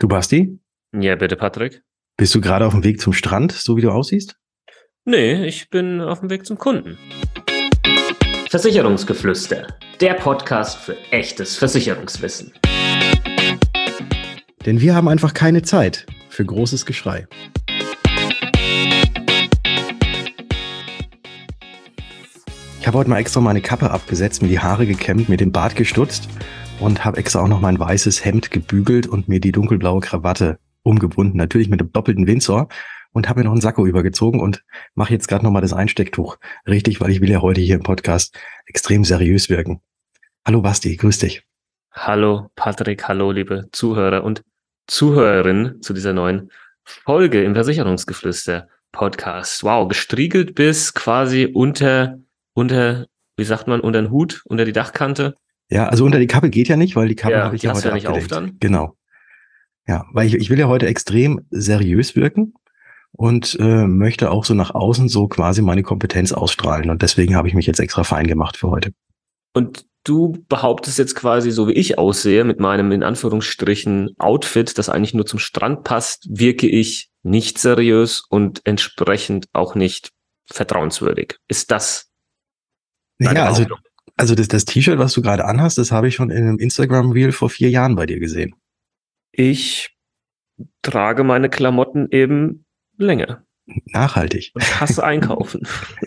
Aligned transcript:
Du 0.00 0.08
Basti? 0.08 0.58
Ja, 0.98 1.14
bitte, 1.14 1.36
Patrick. 1.36 1.82
Bist 2.16 2.34
du 2.34 2.40
gerade 2.40 2.64
auf 2.66 2.72
dem 2.72 2.84
Weg 2.84 3.02
zum 3.02 3.12
Strand, 3.12 3.52
so 3.52 3.76
wie 3.76 3.82
du 3.82 3.90
aussiehst? 3.90 4.38
Nee, 5.04 5.44
ich 5.44 5.68
bin 5.68 6.00
auf 6.00 6.20
dem 6.20 6.30
Weg 6.30 6.46
zum 6.46 6.56
Kunden. 6.56 6.96
Versicherungsgeflüster, 8.48 9.66
der 10.00 10.14
Podcast 10.14 10.78
für 10.78 10.96
echtes 11.10 11.58
Versicherungswissen. 11.58 12.54
Denn 14.64 14.80
wir 14.80 14.94
haben 14.94 15.06
einfach 15.06 15.34
keine 15.34 15.60
Zeit 15.60 16.06
für 16.30 16.46
großes 16.46 16.86
Geschrei. 16.86 17.26
Ich 22.80 22.86
habe 22.86 22.96
heute 22.96 23.10
mal 23.10 23.18
extra 23.18 23.42
meine 23.42 23.60
Kappe 23.60 23.90
abgesetzt, 23.90 24.40
mir 24.40 24.48
die 24.48 24.60
Haare 24.60 24.86
gekämmt, 24.86 25.28
mir 25.28 25.36
den 25.36 25.52
Bart 25.52 25.76
gestutzt 25.76 26.26
und 26.80 27.04
habe 27.04 27.18
extra 27.18 27.40
auch 27.40 27.48
noch 27.48 27.60
mein 27.60 27.78
weißes 27.78 28.24
Hemd 28.24 28.50
gebügelt 28.50 29.06
und 29.06 29.28
mir 29.28 29.40
die 29.40 29.52
dunkelblaue 29.52 30.00
Krawatte 30.00 30.58
umgebunden, 30.82 31.36
natürlich 31.36 31.68
mit 31.68 31.80
einem 31.80 31.92
doppelten 31.92 32.26
Windsor 32.26 32.68
und 33.12 33.28
habe 33.28 33.40
mir 33.40 33.44
noch 33.44 33.52
einen 33.52 33.60
Sakko 33.60 33.86
übergezogen 33.86 34.40
und 34.40 34.64
mache 34.94 35.12
jetzt 35.12 35.28
gerade 35.28 35.44
noch 35.44 35.50
mal 35.50 35.60
das 35.60 35.74
Einstecktuch 35.74 36.38
richtig, 36.66 37.00
weil 37.00 37.10
ich 37.10 37.20
will 37.20 37.30
ja 37.30 37.42
heute 37.42 37.60
hier 37.60 37.74
im 37.74 37.82
Podcast 37.82 38.38
extrem 38.66 39.04
seriös 39.04 39.50
wirken. 39.50 39.82
Hallo 40.46 40.62
Basti, 40.62 40.96
grüß 40.96 41.18
dich. 41.18 41.42
Hallo 41.92 42.50
Patrick, 42.56 43.06
hallo 43.06 43.30
liebe 43.30 43.68
Zuhörer 43.72 44.24
und 44.24 44.42
Zuhörerinnen 44.86 45.82
zu 45.82 45.92
dieser 45.92 46.14
neuen 46.14 46.50
Folge 46.84 47.44
im 47.44 47.54
Versicherungsgeflüster 47.54 48.68
Podcast. 48.90 49.62
Wow, 49.64 49.86
gestriegelt 49.86 50.54
bis 50.54 50.94
quasi 50.94 51.46
unter 51.52 52.18
unter 52.54 53.06
wie 53.36 53.44
sagt 53.44 53.66
man 53.66 53.80
unter 53.80 54.00
den 54.02 54.10
Hut, 54.10 54.42
unter 54.44 54.64
die 54.64 54.72
Dachkante. 54.72 55.34
Ja, 55.70 55.86
also 55.88 56.04
unter 56.04 56.18
die 56.18 56.26
Kappe 56.26 56.50
geht 56.50 56.68
ja 56.68 56.76
nicht, 56.76 56.96
weil 56.96 57.08
die 57.08 57.14
Kappe 57.14 57.34
Ja, 57.34 57.44
habe 57.44 57.54
ich 57.54 57.60
die 57.60 57.68
ja 57.68 57.74
heute 57.74 57.88
ja 57.88 57.94
nicht 57.94 58.08
auf 58.08 58.26
dann? 58.26 58.56
Genau. 58.58 58.96
Ja, 59.86 60.04
weil 60.12 60.26
ich, 60.26 60.34
ich 60.34 60.50
will 60.50 60.58
ja 60.58 60.68
heute 60.68 60.86
extrem 60.86 61.46
seriös 61.50 62.16
wirken 62.16 62.54
und 63.12 63.56
äh, 63.60 63.86
möchte 63.86 64.30
auch 64.30 64.44
so 64.44 64.54
nach 64.54 64.74
außen 64.74 65.08
so 65.08 65.28
quasi 65.28 65.62
meine 65.62 65.82
Kompetenz 65.82 66.32
ausstrahlen. 66.32 66.90
Und 66.90 67.02
deswegen 67.02 67.36
habe 67.36 67.48
ich 67.48 67.54
mich 67.54 67.66
jetzt 67.66 67.80
extra 67.80 68.04
fein 68.04 68.26
gemacht 68.26 68.56
für 68.56 68.70
heute. 68.70 68.92
Und 69.52 69.86
du 70.04 70.44
behauptest 70.48 70.98
jetzt 70.98 71.14
quasi, 71.14 71.50
so 71.50 71.68
wie 71.68 71.72
ich 71.72 71.98
aussehe, 71.98 72.44
mit 72.44 72.60
meinem 72.60 72.92
in 72.92 73.02
Anführungsstrichen 73.02 74.10
Outfit, 74.18 74.76
das 74.78 74.88
eigentlich 74.88 75.14
nur 75.14 75.26
zum 75.26 75.38
Strand 75.38 75.84
passt, 75.84 76.26
wirke 76.30 76.68
ich 76.68 77.10
nicht 77.22 77.58
seriös 77.58 78.24
und 78.28 78.60
entsprechend 78.64 79.46
auch 79.52 79.74
nicht 79.74 80.10
vertrauenswürdig. 80.46 81.36
Ist 81.48 81.70
das 81.70 82.10
deine 83.18 83.40
Ja, 83.40 83.46
also, 83.46 83.64
Behauptung? 83.64 83.89
Also 84.20 84.34
das, 84.34 84.48
das 84.48 84.66
T-Shirt, 84.66 84.98
was 84.98 85.14
du 85.14 85.22
gerade 85.22 85.46
anhast, 85.46 85.78
das 85.78 85.92
habe 85.92 86.08
ich 86.08 86.14
schon 86.14 86.28
in 86.30 86.42
einem 86.42 86.58
Instagram-Reel 86.58 87.32
vor 87.32 87.48
vier 87.48 87.70
Jahren 87.70 87.96
bei 87.96 88.04
dir 88.04 88.20
gesehen. 88.20 88.54
Ich 89.32 89.96
trage 90.82 91.24
meine 91.24 91.48
Klamotten 91.48 92.06
eben 92.10 92.66
länger 92.98 93.46
Nachhaltig. 93.86 94.52
und 94.54 94.80
hasse 94.80 95.02
einkaufen. 95.02 95.66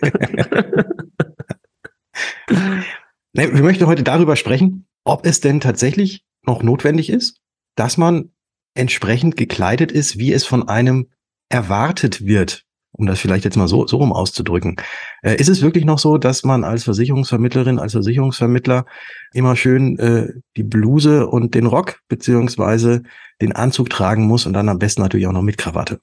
Wir 3.32 3.62
möchten 3.62 3.86
heute 3.86 4.04
darüber 4.04 4.36
sprechen, 4.36 4.86
ob 5.02 5.26
es 5.26 5.40
denn 5.40 5.58
tatsächlich 5.58 6.24
noch 6.46 6.62
notwendig 6.62 7.10
ist, 7.10 7.40
dass 7.74 7.96
man 7.96 8.30
entsprechend 8.74 9.36
gekleidet 9.36 9.90
ist, 9.90 10.18
wie 10.18 10.32
es 10.32 10.46
von 10.46 10.68
einem 10.68 11.10
erwartet 11.48 12.24
wird, 12.24 12.64
um 12.96 13.06
das 13.06 13.20
vielleicht 13.20 13.44
jetzt 13.44 13.56
mal 13.56 13.68
so, 13.68 13.86
so 13.86 13.96
rum 13.96 14.12
auszudrücken. 14.12 14.76
Äh, 15.22 15.36
ist 15.36 15.48
es 15.48 15.62
wirklich 15.62 15.84
noch 15.84 15.98
so, 15.98 16.16
dass 16.16 16.44
man 16.44 16.64
als 16.64 16.84
Versicherungsvermittlerin, 16.84 17.78
als 17.78 17.92
Versicherungsvermittler 17.92 18.86
immer 19.32 19.56
schön 19.56 19.98
äh, 19.98 20.28
die 20.56 20.62
Bluse 20.62 21.26
und 21.26 21.54
den 21.54 21.66
Rock 21.66 22.00
beziehungsweise 22.08 23.02
den 23.40 23.52
Anzug 23.52 23.90
tragen 23.90 24.26
muss 24.26 24.46
und 24.46 24.52
dann 24.52 24.68
am 24.68 24.78
besten 24.78 25.02
natürlich 25.02 25.26
auch 25.26 25.32
noch 25.32 25.42
mit 25.42 25.58
Krawatte? 25.58 26.00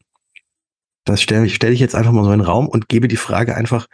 Das 1.05 1.21
stelle 1.21 1.45
ich, 1.45 1.55
stelle 1.55 1.73
ich 1.73 1.79
jetzt 1.79 1.95
einfach 1.95 2.11
mal 2.11 2.23
so 2.23 2.31
in 2.31 2.39
den 2.39 2.45
Raum 2.45 2.67
und 2.67 2.89
gebe 2.89 3.07
die 3.07 3.17
Frage 3.17 3.55
einfach 3.55 3.87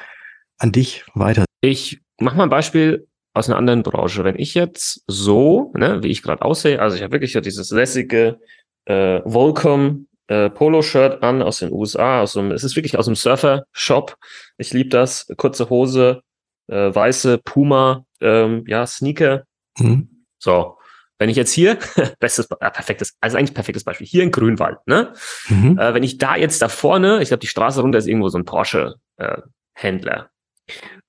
an 0.58 0.72
dich 0.72 1.06
weiter. 1.14 1.46
Ich 1.62 2.02
mache 2.20 2.36
mal 2.36 2.44
ein 2.44 2.50
Beispiel 2.50 3.08
aus 3.34 3.48
einer 3.48 3.58
anderen 3.58 3.84
Branche. 3.84 4.24
Wenn 4.24 4.40
ich 4.40 4.56
jetzt 4.56 5.04
so, 5.08 5.72
ne, 5.78 6.02
wie 6.02 6.08
ich 6.08 6.24
gerade 6.24 6.42
aussehe, 6.42 6.82
also 6.82 6.98
ich 6.98 7.04
habe 7.04 7.14
wirklich 7.14 7.34
ja 7.34 7.42
dieses 7.42 7.70
lässige 7.70 8.40
äh, 8.86 9.22
Volcom 9.24 10.08
äh, 10.28 10.50
Polo-Shirt 10.50 11.24
an 11.24 11.42
aus 11.42 11.60
den 11.60 11.72
USA, 11.72 12.22
aus 12.22 12.36
einem, 12.36 12.52
es 12.52 12.64
ist 12.64 12.76
wirklich 12.76 12.98
aus 12.98 13.08
einem 13.08 13.16
Surfer-Shop. 13.16 14.16
Ich 14.58 14.74
liebe 14.74 14.90
das. 14.90 15.28
Kurze 15.38 15.70
Hose, 15.70 16.22
äh, 16.68 16.94
weiße 16.94 17.40
Puma, 17.40 18.06
ähm, 18.22 18.64
ja, 18.68 18.86
Sneaker. 18.86 19.44
Hm? 19.78 20.26
So. 20.40 20.78
Wenn 21.20 21.30
ich 21.30 21.36
jetzt 21.36 21.52
hier, 21.52 21.80
bestes, 22.20 22.48
äh, 22.52 22.72
perfektes, 22.72 23.16
also 23.22 23.38
eigentlich 23.38 23.56
perfektes 23.56 23.84
Beispiel, 23.84 24.06
hier 24.06 24.22
in 24.22 24.32
Grünwald, 24.32 24.78
ne? 24.86 25.14
Mhm. 25.50 25.80
Äh, 25.80 25.94
wenn 25.96 26.04
ich 26.04 26.20
da 26.20 26.36
jetzt 26.36 26.62
da 26.62 26.70
vorne, 26.70 27.24
ich 27.24 27.30
glaube, 27.30 27.42
die 27.42 27.48
Straße 27.48 27.82
runter 27.82 27.98
ist 27.98 28.08
irgendwo 28.08 28.30
so 28.30 28.38
ein 28.38 28.46
Porsche-Händler. 28.46 30.30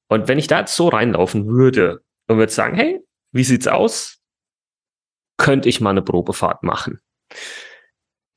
und 0.09 0.29
wenn 0.29 0.39
ich 0.39 0.47
da 0.47 0.61
jetzt 0.61 0.75
so 0.75 0.89
reinlaufen 0.89 1.47
würde 1.47 2.01
und 2.27 2.39
würde 2.39 2.53
sagen, 2.53 2.75
hey, 2.75 3.01
wie 3.33 3.45
sieht's 3.45 3.69
aus? 3.69 4.19
Könnte 5.37 5.69
ich 5.69 5.83
mal 5.83 5.91
eine 5.91 6.03
Probefahrt 6.03 6.63
machen. 6.63 7.01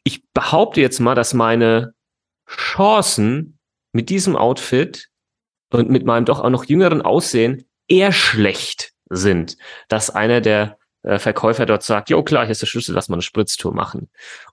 Ich 0.04 0.24
behaupte 0.34 0.82
jetzt 0.82 1.00
mal, 1.00 1.16
dass 1.16 1.34
meine 1.34 1.94
Chancen 2.48 3.60
mit 3.94 4.10
diesem 4.10 4.36
Outfit 4.36 5.10
und 5.72 5.90
mit 5.90 6.06
meinem 6.06 6.26
doch 6.26 6.40
auch 6.40 6.50
noch 6.50 6.66
jüngeren 6.66 7.02
Aussehen 7.02 7.66
eher 7.88 8.12
schlecht 8.12 8.94
sind, 9.10 9.58
dass 9.90 10.10
einer 10.10 10.42
der 10.42 10.78
äh, 11.04 11.20
Verkäufer 11.20 11.66
dort 11.66 11.84
sagt, 11.84 12.10
jo 12.10 12.24
klar, 12.24 12.44
hier 12.46 12.52
ist 12.52 12.62
der 12.62 12.68
Schlüssel, 12.68 12.96
lass 12.96 13.10
mal 13.10 13.16
eine 13.16 13.22
Spritztour 13.22 13.74
machen. 13.74 14.10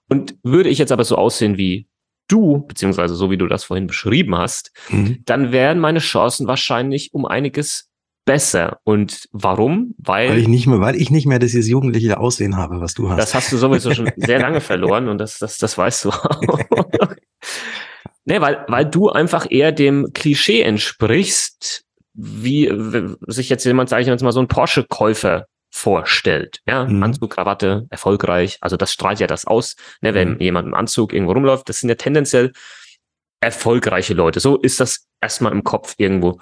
Und 0.07 0.35
würde 0.43 0.69
ich 0.69 0.77
jetzt 0.77 0.91
aber 0.91 1.03
so 1.03 1.15
aussehen 1.15 1.57
wie 1.57 1.87
du, 2.27 2.59
beziehungsweise 2.67 3.15
so 3.15 3.31
wie 3.31 3.37
du 3.37 3.47
das 3.47 3.63
vorhin 3.63 3.87
beschrieben 3.87 4.35
hast, 4.37 4.71
Mhm. 4.89 5.21
dann 5.25 5.51
wären 5.51 5.79
meine 5.79 5.99
Chancen 5.99 6.47
wahrscheinlich 6.47 7.13
um 7.13 7.25
einiges 7.25 7.88
besser. 8.29 8.79
Und 8.83 9.27
warum? 9.31 9.95
Weil, 9.97 10.29
Weil 10.29 10.37
ich 10.37 10.47
nicht 10.47 10.67
mehr, 10.67 10.79
weil 10.81 10.95
ich 10.95 11.09
nicht 11.09 11.25
mehr 11.25 11.39
dieses 11.39 11.67
jugendliche 11.67 12.19
Aussehen 12.19 12.57
habe, 12.57 12.79
was 12.79 12.93
du 12.93 13.09
hast. 13.09 13.17
das 13.17 13.33
hast 13.33 13.51
du 13.51 13.57
sowieso 13.57 13.91
schon 13.93 14.11
sehr 14.17 14.39
lange 14.39 14.61
verloren 14.61 15.07
und 15.09 15.17
das, 15.17 15.39
das, 15.39 15.57
das 15.57 15.75
weißt 15.77 16.05
du 16.05 16.09
auch. 16.11 16.39
nee, 18.25 18.39
weil, 18.39 18.65
weil 18.67 18.85
du 18.85 19.09
einfach 19.09 19.47
eher 19.49 19.71
dem 19.71 20.13
Klischee 20.13 20.61
entsprichst, 20.61 21.85
wie 22.13 22.71
sich 23.27 23.49
jetzt 23.49 23.65
jemand, 23.65 23.89
sage 23.89 24.03
ich 24.03 24.07
jetzt 24.07 24.21
mal, 24.23 24.31
so 24.31 24.41
ein 24.41 24.47
Porsche-Käufer 24.47 25.45
vorstellt. 25.71 26.59
Ja, 26.67 26.85
Mhm. 26.85 27.01
Anzug, 27.03 27.31
Krawatte, 27.31 27.87
erfolgreich. 27.89 28.57
Also 28.61 28.77
das 28.77 28.91
strahlt 28.93 29.19
ja 29.19 29.27
das 29.27 29.45
aus, 29.45 29.75
ne, 30.01 30.13
wenn 30.13 30.33
Mhm. 30.33 30.39
jemand 30.39 30.67
im 30.67 30.73
Anzug 30.75 31.13
irgendwo 31.13 31.33
rumläuft. 31.33 31.67
Das 31.69 31.79
sind 31.79 31.89
ja 31.89 31.95
tendenziell 31.95 32.51
erfolgreiche 33.41 34.13
Leute. 34.13 34.39
So 34.39 34.57
ist 34.57 34.79
das 34.79 35.07
erstmal 35.21 35.51
im 35.51 35.63
Kopf 35.63 35.95
irgendwo 35.97 36.39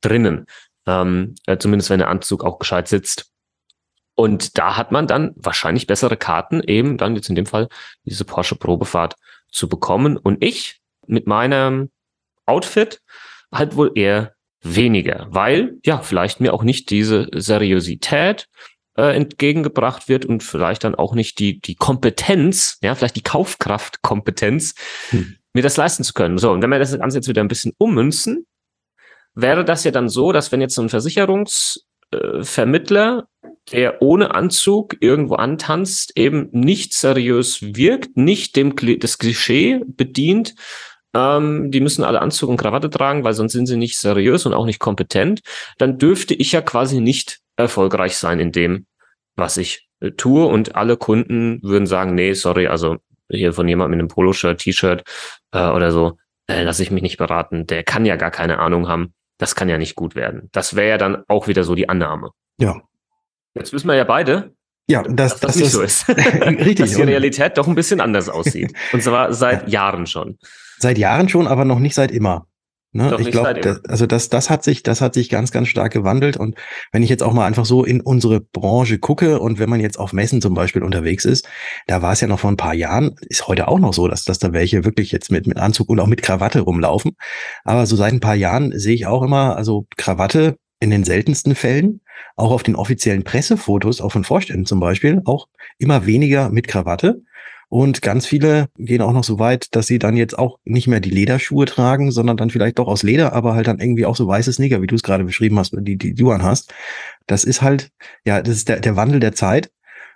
drinnen. 0.00 0.46
Ähm, 0.88 1.34
äh, 1.46 1.58
zumindest 1.58 1.90
wenn 1.90 1.98
der 1.98 2.08
Anzug 2.08 2.44
auch 2.44 2.58
gescheit 2.58 2.88
sitzt. 2.88 3.30
Und 4.14 4.56
da 4.56 4.76
hat 4.76 4.90
man 4.90 5.06
dann 5.06 5.32
wahrscheinlich 5.36 5.86
bessere 5.86 6.16
Karten, 6.16 6.62
eben 6.62 6.96
dann 6.96 7.14
jetzt 7.14 7.28
in 7.28 7.34
dem 7.34 7.46
Fall 7.46 7.68
diese 8.04 8.24
Porsche 8.24 8.56
Probefahrt 8.56 9.14
zu 9.52 9.68
bekommen. 9.68 10.16
Und 10.16 10.42
ich 10.42 10.80
mit 11.06 11.26
meinem 11.26 11.90
Outfit 12.46 13.00
halt 13.52 13.76
wohl 13.76 13.92
eher 13.94 14.32
weniger, 14.62 15.26
weil 15.30 15.76
ja 15.84 16.00
vielleicht 16.00 16.40
mir 16.40 16.54
auch 16.54 16.64
nicht 16.64 16.90
diese 16.90 17.28
Seriosität 17.34 18.48
äh, 18.96 19.14
entgegengebracht 19.14 20.08
wird 20.08 20.24
und 20.24 20.42
vielleicht 20.42 20.84
dann 20.84 20.94
auch 20.94 21.14
nicht 21.14 21.38
die 21.38 21.60
die 21.60 21.76
Kompetenz, 21.76 22.78
ja 22.82 22.94
vielleicht 22.94 23.16
die 23.16 23.22
Kaufkraftkompetenz, 23.22 24.74
Hm. 25.10 25.36
mir 25.52 25.62
das 25.62 25.76
leisten 25.76 26.02
zu 26.02 26.12
können. 26.14 26.38
So 26.38 26.50
und 26.50 26.62
wenn 26.62 26.70
wir 26.70 26.78
das 26.78 26.98
Ganze 26.98 27.18
jetzt 27.18 27.28
wieder 27.28 27.42
ein 27.42 27.48
bisschen 27.48 27.72
ummünzen, 27.78 28.46
wäre 29.40 29.64
das 29.64 29.84
ja 29.84 29.90
dann 29.90 30.08
so, 30.08 30.32
dass 30.32 30.50
wenn 30.52 30.60
jetzt 30.60 30.74
so 30.74 30.82
ein 30.82 30.88
Versicherungsvermittler, 30.88 32.44
Vermittler, 32.44 33.28
der 33.72 34.02
ohne 34.02 34.34
Anzug 34.34 34.96
irgendwo 35.00 35.34
antanzt, 35.34 36.12
eben 36.16 36.48
nicht 36.52 36.94
seriös 36.94 37.62
wirkt, 37.62 38.16
nicht 38.16 38.56
dem 38.56 38.74
das 38.98 39.18
Klischee 39.18 39.80
bedient, 39.86 40.54
ähm, 41.14 41.70
die 41.70 41.80
müssen 41.80 42.04
alle 42.04 42.20
Anzug 42.20 42.50
und 42.50 42.56
Krawatte 42.56 42.90
tragen, 42.90 43.24
weil 43.24 43.34
sonst 43.34 43.52
sind 43.52 43.66
sie 43.66 43.76
nicht 43.76 43.98
seriös 43.98 44.46
und 44.46 44.54
auch 44.54 44.66
nicht 44.66 44.80
kompetent, 44.80 45.40
dann 45.78 45.98
dürfte 45.98 46.34
ich 46.34 46.52
ja 46.52 46.60
quasi 46.60 47.00
nicht 47.00 47.40
erfolgreich 47.56 48.16
sein 48.16 48.40
in 48.40 48.52
dem, 48.52 48.86
was 49.36 49.56
ich 49.56 49.88
äh, 50.00 50.10
tue. 50.12 50.46
Und 50.46 50.74
alle 50.74 50.96
Kunden 50.96 51.60
würden 51.62 51.86
sagen, 51.86 52.14
nee, 52.14 52.32
sorry, 52.32 52.66
also 52.66 52.96
hier 53.30 53.52
von 53.52 53.68
jemandem 53.68 53.98
mit 53.98 54.00
einem 54.00 54.08
Poloshirt, 54.08 54.60
T-Shirt 54.60 55.04
äh, 55.52 55.68
oder 55.70 55.92
so, 55.92 56.18
äh, 56.46 56.62
lasse 56.62 56.82
ich 56.82 56.90
mich 56.90 57.02
nicht 57.02 57.18
beraten, 57.18 57.66
der 57.66 57.84
kann 57.84 58.06
ja 58.06 58.16
gar 58.16 58.30
keine 58.30 58.58
Ahnung 58.58 58.88
haben, 58.88 59.12
das 59.38 59.54
kann 59.54 59.68
ja 59.68 59.78
nicht 59.78 59.94
gut 59.94 60.14
werden. 60.14 60.48
Das 60.52 60.76
wäre 60.76 60.88
ja 60.90 60.98
dann 60.98 61.24
auch 61.28 61.48
wieder 61.48 61.64
so 61.64 61.74
die 61.74 61.88
Annahme. 61.88 62.30
ja. 62.58 62.80
Jetzt 63.54 63.72
wissen 63.72 63.88
wir 63.88 63.96
ja 63.96 64.04
beide, 64.04 64.52
Ja, 64.88 65.02
das, 65.02 65.40
dass 65.40 65.40
das, 65.40 65.40
das, 65.40 65.56
nicht 65.56 65.66
ist 65.66 65.72
so 65.72 65.82
ist. 65.82 66.08
richtig. 66.08 66.76
dass 66.76 66.94
die 66.94 67.02
Realität 67.02 67.58
doch 67.58 67.66
ein 67.66 67.74
bisschen 67.74 68.00
anders 68.00 68.28
aussieht. 68.28 68.72
Und 68.92 69.02
zwar 69.02 69.32
seit 69.32 69.68
Jahren 69.68 70.06
schon. 70.06 70.38
Seit 70.78 70.96
Jahren 70.96 71.28
schon, 71.28 71.48
aber 71.48 71.64
noch 71.64 71.80
nicht 71.80 71.94
seit 71.94 72.12
immer. 72.12 72.46
Ne? 72.98 73.16
ich 73.20 73.30
glaube, 73.30 73.80
also 73.88 74.06
das, 74.06 74.28
das 74.28 74.50
hat 74.50 74.64
sich, 74.64 74.82
das 74.82 75.00
hat 75.00 75.14
sich 75.14 75.28
ganz, 75.28 75.52
ganz 75.52 75.68
stark 75.68 75.92
gewandelt. 75.92 76.36
Und 76.36 76.56
wenn 76.92 77.02
ich 77.02 77.10
jetzt 77.10 77.22
auch 77.22 77.32
mal 77.32 77.46
einfach 77.46 77.64
so 77.64 77.84
in 77.84 78.00
unsere 78.00 78.40
Branche 78.40 78.98
gucke 78.98 79.38
und 79.38 79.58
wenn 79.58 79.70
man 79.70 79.80
jetzt 79.80 79.98
auf 79.98 80.12
Messen 80.12 80.42
zum 80.42 80.54
Beispiel 80.54 80.82
unterwegs 80.82 81.24
ist, 81.24 81.48
da 81.86 82.02
war 82.02 82.12
es 82.12 82.20
ja 82.20 82.26
noch 82.26 82.40
vor 82.40 82.50
ein 82.50 82.56
paar 82.56 82.74
Jahren, 82.74 83.14
ist 83.28 83.46
heute 83.46 83.68
auch 83.68 83.78
noch 83.78 83.94
so, 83.94 84.08
dass, 84.08 84.24
dass 84.24 84.38
da 84.38 84.52
welche 84.52 84.84
wirklich 84.84 85.12
jetzt 85.12 85.30
mit, 85.30 85.46
mit 85.46 85.58
Anzug 85.58 85.88
und 85.88 86.00
auch 86.00 86.06
mit 86.06 86.22
Krawatte 86.22 86.60
rumlaufen. 86.60 87.12
Aber 87.64 87.86
so 87.86 87.94
seit 87.94 88.12
ein 88.12 88.20
paar 88.20 88.34
Jahren 88.34 88.76
sehe 88.76 88.94
ich 88.94 89.06
auch 89.06 89.22
immer, 89.22 89.56
also 89.56 89.86
Krawatte 89.96 90.56
in 90.80 90.90
den 90.90 91.04
seltensten 91.04 91.54
Fällen, 91.54 92.00
auch 92.36 92.50
auf 92.50 92.62
den 92.62 92.76
offiziellen 92.76 93.24
Pressefotos, 93.24 94.00
auch 94.00 94.12
von 94.12 94.24
Vorständen 94.24 94.66
zum 94.66 94.80
Beispiel, 94.80 95.22
auch 95.24 95.48
immer 95.78 96.06
weniger 96.06 96.50
mit 96.50 96.68
Krawatte. 96.68 97.22
Und 97.70 98.00
ganz 98.00 98.24
viele 98.24 98.68
gehen 98.78 99.02
auch 99.02 99.12
noch 99.12 99.24
so 99.24 99.38
weit, 99.38 99.74
dass 99.74 99.86
sie 99.86 99.98
dann 99.98 100.16
jetzt 100.16 100.38
auch 100.38 100.58
nicht 100.64 100.88
mehr 100.88 101.00
die 101.00 101.10
Lederschuhe 101.10 101.66
tragen, 101.66 102.10
sondern 102.10 102.38
dann 102.38 102.48
vielleicht 102.48 102.78
doch 102.78 102.88
aus 102.88 103.02
Leder, 103.02 103.34
aber 103.34 103.54
halt 103.54 103.66
dann 103.66 103.78
irgendwie 103.78 104.06
auch 104.06 104.16
so 104.16 104.26
weiße 104.26 104.52
Sneaker, 104.52 104.80
wie 104.80 104.86
du 104.86 104.94
es 104.94 105.02
gerade 105.02 105.24
beschrieben 105.24 105.58
hast, 105.58 105.74
die, 105.78 105.96
die 105.96 106.14
du 106.14 106.32
hast. 106.32 106.72
Das 107.26 107.44
ist 107.44 107.60
halt, 107.60 107.90
ja, 108.24 108.40
das 108.40 108.56
ist 108.56 108.68
der, 108.70 108.80
der 108.80 108.96
Wandel 108.96 109.20
der 109.20 109.34
Zeit. 109.34 109.70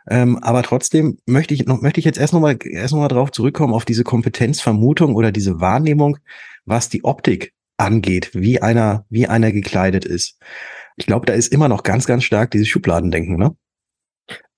Ähm, 0.08 0.38
aber 0.38 0.62
trotzdem 0.62 1.18
möchte 1.26 1.54
ich 1.54 1.66
noch, 1.66 1.80
möchte 1.80 2.00
ich 2.00 2.06
jetzt 2.06 2.18
erst 2.18 2.32
nochmal, 2.32 2.56
erst 2.64 2.92
nochmal 2.92 3.08
drauf 3.08 3.30
zurückkommen 3.30 3.74
auf 3.74 3.84
diese 3.84 4.02
Kompetenzvermutung 4.02 5.14
oder 5.14 5.30
diese 5.30 5.60
Wahrnehmung, 5.60 6.18
was 6.64 6.88
die 6.88 7.04
Optik 7.04 7.52
angeht, 7.76 8.30
wie 8.32 8.62
einer, 8.62 9.04
wie 9.10 9.28
einer 9.28 9.52
gekleidet 9.52 10.04
ist. 10.04 10.38
Ich 10.96 11.06
glaube, 11.06 11.26
da 11.26 11.34
ist 11.34 11.52
immer 11.52 11.68
noch 11.68 11.82
ganz, 11.82 12.06
ganz 12.06 12.24
stark 12.24 12.50
dieses 12.50 12.68
Schubladendenken, 12.68 13.36
ne? 13.36 13.54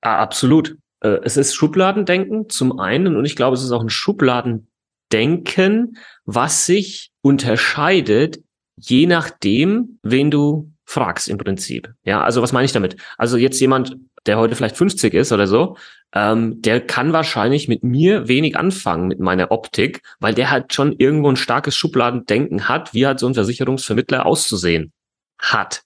Ah, 0.00 0.18
absolut. 0.18 0.76
Äh, 1.04 1.20
es 1.22 1.36
ist 1.36 1.54
Schubladendenken 1.54 2.48
zum 2.48 2.80
einen 2.80 3.16
und 3.16 3.24
ich 3.24 3.36
glaube, 3.36 3.54
es 3.54 3.62
ist 3.62 3.70
auch 3.70 3.82
ein 3.82 3.90
Schubladendenken, 3.90 5.98
was 6.24 6.66
sich 6.66 7.12
unterscheidet, 7.20 8.40
je 8.76 9.06
nachdem, 9.06 10.00
wen 10.02 10.30
du 10.30 10.72
fragst 10.84 11.28
im 11.28 11.38
Prinzip. 11.38 11.92
Ja, 12.04 12.22
also 12.22 12.42
was 12.42 12.52
meine 12.52 12.64
ich 12.64 12.72
damit? 12.72 12.96
Also 13.16 13.36
jetzt 13.36 13.60
jemand, 13.60 13.96
der 14.26 14.38
heute 14.38 14.56
vielleicht 14.56 14.76
50 14.76 15.14
ist 15.14 15.32
oder 15.32 15.46
so, 15.46 15.76
ähm, 16.14 16.62
der 16.62 16.80
kann 16.80 17.12
wahrscheinlich 17.12 17.68
mit 17.68 17.84
mir 17.84 18.28
wenig 18.28 18.56
anfangen 18.56 19.08
mit 19.08 19.20
meiner 19.20 19.50
Optik, 19.50 20.02
weil 20.20 20.34
der 20.34 20.50
halt 20.50 20.72
schon 20.72 20.92
irgendwo 20.92 21.28
ein 21.28 21.36
starkes 21.36 21.76
Schubladendenken 21.76 22.68
hat, 22.68 22.94
wie 22.94 23.06
halt 23.06 23.18
so 23.18 23.26
ein 23.26 23.34
Versicherungsvermittler 23.34 24.24
auszusehen 24.24 24.92
hat. 25.38 25.82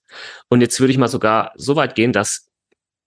Und 0.48 0.60
jetzt 0.60 0.78
würde 0.80 0.92
ich 0.92 0.98
mal 0.98 1.08
sogar 1.08 1.52
so 1.56 1.76
weit 1.76 1.94
gehen, 1.94 2.12
dass 2.12 2.48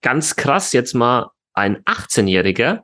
ganz 0.02 0.36
krass 0.36 0.72
jetzt 0.72 0.94
mal 0.94 1.30
ein 1.54 1.82
18-Jähriger, 1.84 2.82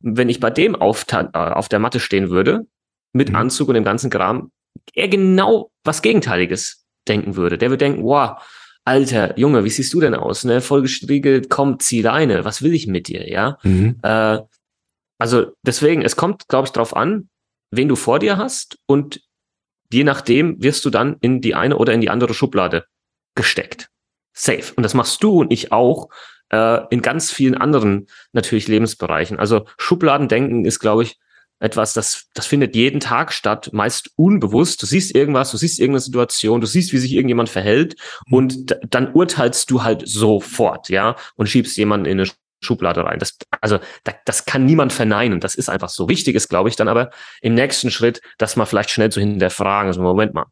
wenn 0.00 0.28
ich 0.28 0.40
bei 0.40 0.50
dem 0.50 0.76
auf, 0.76 1.06
äh, 1.12 1.22
auf 1.32 1.68
der 1.68 1.78
Matte 1.78 2.00
stehen 2.00 2.30
würde, 2.30 2.66
mit 3.12 3.30
mhm. 3.30 3.36
Anzug 3.36 3.68
und 3.68 3.74
dem 3.74 3.84
ganzen 3.84 4.10
Kram, 4.10 4.50
er 4.94 5.08
genau 5.08 5.70
was 5.84 6.02
Gegenteiliges 6.02 6.84
denken 7.08 7.36
würde. 7.36 7.58
Der 7.58 7.70
würde 7.70 7.84
denken, 7.84 8.02
wow, 8.02 8.42
Alter, 8.84 9.38
Junge, 9.38 9.64
wie 9.64 9.70
siehst 9.70 9.94
du 9.94 10.00
denn 10.00 10.14
aus? 10.14 10.44
Ne? 10.44 10.60
Vollgestriegelt, 10.60 11.48
komm, 11.48 11.78
zieh 11.80 12.02
deine. 12.02 12.44
Was 12.44 12.60
will 12.62 12.74
ich 12.74 12.86
mit 12.86 13.08
dir? 13.08 13.30
Ja. 13.30 13.58
Mhm. 13.62 13.98
Äh, 14.02 14.38
also 15.18 15.52
deswegen, 15.62 16.02
es 16.02 16.16
kommt, 16.16 16.48
glaube 16.48 16.66
ich, 16.66 16.72
drauf 16.72 16.94
an, 16.94 17.28
wen 17.70 17.88
du 17.88 17.96
vor 17.96 18.18
dir 18.18 18.36
hast 18.36 18.78
und 18.86 19.22
je 19.90 20.04
nachdem 20.04 20.62
wirst 20.62 20.84
du 20.84 20.90
dann 20.90 21.16
in 21.20 21.40
die 21.40 21.54
eine 21.54 21.78
oder 21.78 21.92
in 21.92 22.00
die 22.00 22.10
andere 22.10 22.34
Schublade 22.34 22.84
gesteckt. 23.34 23.88
Safe. 24.34 24.74
Und 24.76 24.82
das 24.82 24.94
machst 24.94 25.22
du 25.22 25.40
und 25.40 25.52
ich 25.52 25.72
auch 25.72 26.08
äh, 26.50 26.80
in 26.90 27.02
ganz 27.02 27.30
vielen 27.32 27.56
anderen 27.56 28.06
natürlich 28.32 28.68
Lebensbereichen. 28.68 29.38
Also 29.38 29.66
Schubladendenken 29.78 30.64
ist, 30.64 30.80
glaube 30.80 31.04
ich, 31.04 31.18
etwas, 31.60 31.94
das, 31.94 32.26
das 32.34 32.46
findet 32.46 32.74
jeden 32.74 33.00
Tag 33.00 33.32
statt, 33.32 33.70
meist 33.72 34.10
unbewusst. 34.16 34.82
Du 34.82 34.86
siehst 34.86 35.14
irgendwas, 35.14 35.50
du 35.50 35.56
siehst 35.56 35.78
irgendeine 35.78 36.00
Situation, 36.00 36.60
du 36.60 36.66
siehst, 36.66 36.92
wie 36.92 36.98
sich 36.98 37.12
irgendjemand 37.12 37.48
verhält 37.48 37.96
mhm. 38.26 38.34
und 38.34 38.76
dann 38.88 39.12
urteilst 39.12 39.70
du 39.70 39.82
halt 39.82 40.06
sofort, 40.06 40.88
ja, 40.88 41.16
und 41.36 41.48
schiebst 41.48 41.76
jemanden 41.76 42.06
in 42.06 42.20
eine 42.20 42.28
Schublade 42.60 43.04
rein. 43.04 43.18
Das, 43.18 43.36
also 43.60 43.78
da, 44.04 44.12
das 44.24 44.46
kann 44.46 44.64
niemand 44.64 44.92
verneinen. 44.92 45.40
Das 45.40 45.54
ist 45.54 45.68
einfach 45.68 45.90
so. 45.90 46.08
Wichtig 46.08 46.34
ist, 46.34 46.48
glaube 46.48 46.68
ich, 46.68 46.76
dann 46.76 46.88
aber 46.88 47.10
im 47.40 47.54
nächsten 47.54 47.90
Schritt, 47.90 48.20
dass 48.38 48.56
man 48.56 48.66
vielleicht 48.66 48.90
schnell 48.90 49.10
zu 49.10 49.20
hinterfragen, 49.20 49.88
also 49.88 50.02
Moment 50.02 50.34
mal, 50.34 50.46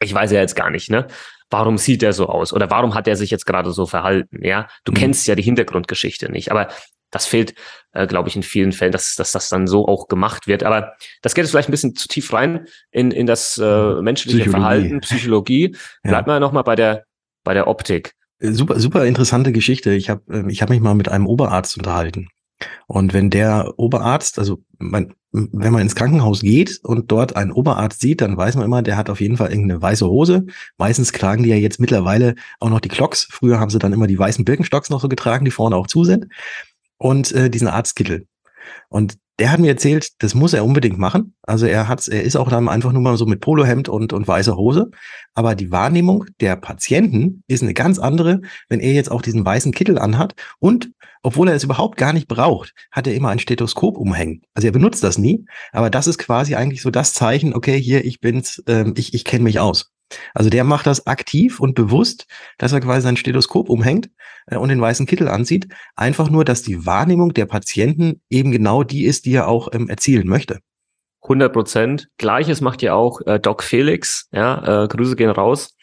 ich 0.00 0.12
weiß 0.12 0.32
ja 0.32 0.40
jetzt 0.40 0.56
gar 0.56 0.70
nicht, 0.70 0.90
ne? 0.90 1.06
Warum 1.54 1.78
sieht 1.78 2.02
er 2.02 2.12
so 2.12 2.26
aus 2.26 2.52
oder 2.52 2.68
warum 2.68 2.94
hat 2.94 3.06
er 3.06 3.14
sich 3.14 3.30
jetzt 3.30 3.46
gerade 3.46 3.70
so 3.70 3.86
verhalten? 3.86 4.44
Ja, 4.44 4.66
du 4.84 4.90
mhm. 4.90 4.96
kennst 4.96 5.26
ja 5.28 5.36
die 5.36 5.42
Hintergrundgeschichte 5.42 6.30
nicht, 6.30 6.50
aber 6.50 6.68
das 7.12 7.26
fehlt, 7.26 7.54
äh, 7.92 8.08
glaube 8.08 8.28
ich, 8.28 8.34
in 8.34 8.42
vielen 8.42 8.72
Fällen, 8.72 8.90
dass, 8.90 9.14
dass 9.14 9.30
das 9.30 9.48
dann 9.48 9.68
so 9.68 9.86
auch 9.86 10.08
gemacht 10.08 10.48
wird. 10.48 10.64
Aber 10.64 10.94
das 11.22 11.34
geht 11.34 11.44
jetzt 11.44 11.52
vielleicht 11.52 11.68
ein 11.68 11.70
bisschen 11.70 11.94
zu 11.94 12.08
tief 12.08 12.32
rein 12.32 12.66
in, 12.90 13.12
in 13.12 13.26
das 13.26 13.56
äh, 13.56 14.02
menschliche 14.02 14.38
Psychologie. 14.38 14.60
Verhalten, 14.60 15.00
Psychologie. 15.00 15.76
Bleibt 16.02 16.26
ja. 16.26 16.32
mal 16.32 16.40
nochmal 16.40 16.64
bei 16.64 16.74
der, 16.74 17.04
bei 17.44 17.54
der 17.54 17.68
Optik. 17.68 18.14
Äh, 18.40 18.50
super, 18.50 18.80
super 18.80 19.06
interessante 19.06 19.52
Geschichte. 19.52 19.92
Ich 19.92 20.10
habe 20.10 20.22
ähm, 20.28 20.48
ich 20.48 20.60
hab 20.60 20.70
mich 20.70 20.80
mal 20.80 20.96
mit 20.96 21.08
einem 21.08 21.28
Oberarzt 21.28 21.78
unterhalten. 21.78 22.30
Und 22.86 23.12
wenn 23.12 23.30
der 23.30 23.74
Oberarzt, 23.76 24.38
also 24.38 24.62
man, 24.78 25.14
wenn 25.32 25.72
man 25.72 25.82
ins 25.82 25.94
Krankenhaus 25.94 26.40
geht 26.40 26.80
und 26.82 27.10
dort 27.10 27.36
einen 27.36 27.52
Oberarzt 27.52 28.00
sieht, 28.00 28.20
dann 28.20 28.36
weiß 28.36 28.56
man 28.56 28.64
immer, 28.64 28.82
der 28.82 28.96
hat 28.96 29.10
auf 29.10 29.20
jeden 29.20 29.36
Fall 29.36 29.50
irgendeine 29.50 29.82
weiße 29.82 30.06
Hose. 30.06 30.46
Meistens 30.78 31.12
tragen 31.12 31.42
die 31.42 31.50
ja 31.50 31.56
jetzt 31.56 31.80
mittlerweile 31.80 32.34
auch 32.60 32.70
noch 32.70 32.80
die 32.80 32.88
Clocks. 32.88 33.26
Früher 33.30 33.58
haben 33.58 33.70
sie 33.70 33.78
dann 33.78 33.92
immer 33.92 34.06
die 34.06 34.18
weißen 34.18 34.44
Birkenstocks 34.44 34.90
noch 34.90 35.00
so 35.00 35.08
getragen, 35.08 35.44
die 35.44 35.50
vorne 35.50 35.76
auch 35.76 35.86
zu 35.86 36.04
sind. 36.04 36.26
Und 36.98 37.32
äh, 37.32 37.50
diesen 37.50 37.68
Arztkittel. 37.68 38.26
Und 38.88 39.18
der 39.38 39.50
hat 39.50 39.60
mir 39.60 39.68
erzählt, 39.68 40.22
das 40.22 40.34
muss 40.34 40.52
er 40.52 40.64
unbedingt 40.64 40.98
machen. 40.98 41.34
Also 41.42 41.66
er 41.66 41.88
hat, 41.88 42.06
er 42.06 42.22
ist 42.22 42.36
auch 42.36 42.48
dann 42.48 42.68
einfach 42.68 42.92
nur 42.92 43.02
mal 43.02 43.16
so 43.16 43.26
mit 43.26 43.40
Polohemd 43.40 43.88
und, 43.88 44.12
und 44.12 44.28
weißer 44.28 44.56
Hose. 44.56 44.90
Aber 45.34 45.54
die 45.54 45.72
Wahrnehmung 45.72 46.26
der 46.40 46.56
Patienten 46.56 47.42
ist 47.48 47.62
eine 47.62 47.74
ganz 47.74 47.98
andere, 47.98 48.42
wenn 48.68 48.80
er 48.80 48.92
jetzt 48.92 49.10
auch 49.10 49.22
diesen 49.22 49.44
weißen 49.44 49.72
Kittel 49.72 49.98
anhat. 49.98 50.34
Und 50.60 50.90
obwohl 51.22 51.48
er 51.48 51.54
es 51.54 51.64
überhaupt 51.64 51.96
gar 51.96 52.12
nicht 52.12 52.28
braucht, 52.28 52.74
hat 52.92 53.06
er 53.06 53.14
immer 53.14 53.30
ein 53.30 53.38
Stethoskop 53.38 53.96
umhängen. 53.96 54.42
Also 54.54 54.68
er 54.68 54.72
benutzt 54.72 55.02
das 55.02 55.18
nie. 55.18 55.46
Aber 55.72 55.90
das 55.90 56.06
ist 56.06 56.18
quasi 56.18 56.54
eigentlich 56.54 56.82
so 56.82 56.90
das 56.90 57.14
Zeichen, 57.14 57.54
okay, 57.54 57.80
hier, 57.80 58.04
ich 58.04 58.20
bin's, 58.20 58.62
ähm, 58.68 58.94
ich, 58.96 59.14
ich 59.14 59.24
kenne 59.24 59.44
mich 59.44 59.58
aus. 59.58 59.93
Also 60.34 60.50
der 60.50 60.64
macht 60.64 60.86
das 60.86 61.06
aktiv 61.06 61.60
und 61.60 61.74
bewusst, 61.74 62.26
dass 62.58 62.72
er 62.72 62.80
quasi 62.80 63.02
sein 63.02 63.16
Stethoskop 63.16 63.68
umhängt 63.68 64.10
äh, 64.46 64.56
und 64.56 64.68
den 64.68 64.80
weißen 64.80 65.06
Kittel 65.06 65.28
anzieht. 65.28 65.68
Einfach 65.96 66.30
nur, 66.30 66.44
dass 66.44 66.62
die 66.62 66.86
Wahrnehmung 66.86 67.34
der 67.34 67.46
Patienten 67.46 68.20
eben 68.28 68.52
genau 68.52 68.82
die 68.82 69.04
ist, 69.04 69.26
die 69.26 69.34
er 69.34 69.48
auch 69.48 69.68
ähm, 69.72 69.88
erzielen 69.88 70.28
möchte. 70.28 70.60
100 71.22 71.52
Prozent. 71.52 72.08
Gleiches 72.18 72.60
macht 72.60 72.82
ja 72.82 72.94
auch 72.94 73.20
äh, 73.26 73.40
Doc 73.40 73.62
Felix. 73.62 74.28
Ja, 74.30 74.84
äh, 74.84 74.88
Grüße 74.88 75.16
gehen 75.16 75.30
raus 75.30 75.74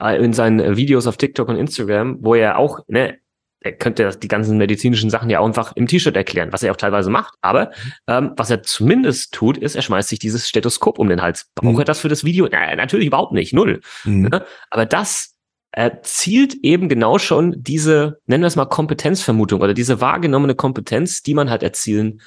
äh, 0.00 0.22
in 0.22 0.32
seinen 0.32 0.76
Videos 0.76 1.06
auf 1.06 1.16
TikTok 1.16 1.48
und 1.48 1.56
Instagram, 1.56 2.18
wo 2.20 2.34
er 2.34 2.58
auch 2.58 2.80
ne, 2.88 3.18
er 3.60 3.72
könnte 3.72 4.10
die 4.10 4.28
ganzen 4.28 4.56
medizinischen 4.56 5.10
Sachen 5.10 5.30
ja 5.30 5.40
auch 5.40 5.46
einfach 5.46 5.74
im 5.74 5.86
T-Shirt 5.86 6.16
erklären, 6.16 6.52
was 6.52 6.62
er 6.62 6.72
auch 6.72 6.76
teilweise 6.76 7.10
macht. 7.10 7.34
Aber 7.40 7.72
ähm, 8.06 8.32
was 8.36 8.50
er 8.50 8.62
zumindest 8.62 9.34
tut, 9.34 9.58
ist, 9.58 9.74
er 9.74 9.82
schmeißt 9.82 10.08
sich 10.08 10.18
dieses 10.18 10.48
Stethoskop 10.48 10.98
um 10.98 11.08
den 11.08 11.22
Hals. 11.22 11.50
Braucht 11.54 11.74
mhm. 11.74 11.80
er 11.80 11.84
das 11.84 12.00
für 12.00 12.08
das 12.08 12.24
Video? 12.24 12.48
Na, 12.50 12.76
natürlich 12.76 13.06
überhaupt 13.06 13.32
nicht, 13.32 13.52
null. 13.52 13.80
Mhm. 14.04 14.28
Ne? 14.28 14.44
Aber 14.70 14.86
das 14.86 15.34
äh, 15.72 15.90
zielt 16.02 16.54
eben 16.62 16.88
genau 16.88 17.18
schon 17.18 17.56
diese, 17.58 18.20
nennen 18.26 18.42
wir 18.42 18.48
es 18.48 18.56
mal 18.56 18.66
Kompetenzvermutung 18.66 19.60
oder 19.60 19.74
diese 19.74 20.00
wahrgenommene 20.00 20.54
Kompetenz, 20.54 21.22
die 21.22 21.34
man 21.34 21.50
halt 21.50 21.62
erzielen 21.62 22.20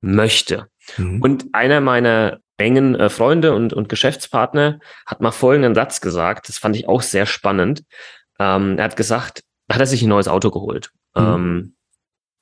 möchte. 0.00 0.66
Mhm. 0.96 1.22
Und 1.22 1.46
einer 1.52 1.80
meiner 1.80 2.38
engen 2.58 2.94
äh, 2.94 3.08
Freunde 3.08 3.54
und, 3.54 3.72
und 3.72 3.88
Geschäftspartner 3.88 4.80
hat 5.06 5.20
mal 5.20 5.30
folgenden 5.30 5.74
Satz 5.74 6.00
gesagt, 6.00 6.48
das 6.48 6.58
fand 6.58 6.74
ich 6.74 6.88
auch 6.88 7.02
sehr 7.02 7.26
spannend. 7.26 7.84
Ähm, 8.38 8.78
er 8.78 8.84
hat 8.84 8.96
gesagt, 8.96 9.42
hat 9.70 9.80
er 9.80 9.86
sich 9.86 10.02
ein 10.02 10.08
neues 10.08 10.28
Auto 10.28 10.50
geholt. 10.50 10.90
Mhm. 11.14 11.22
Ähm, 11.22 11.76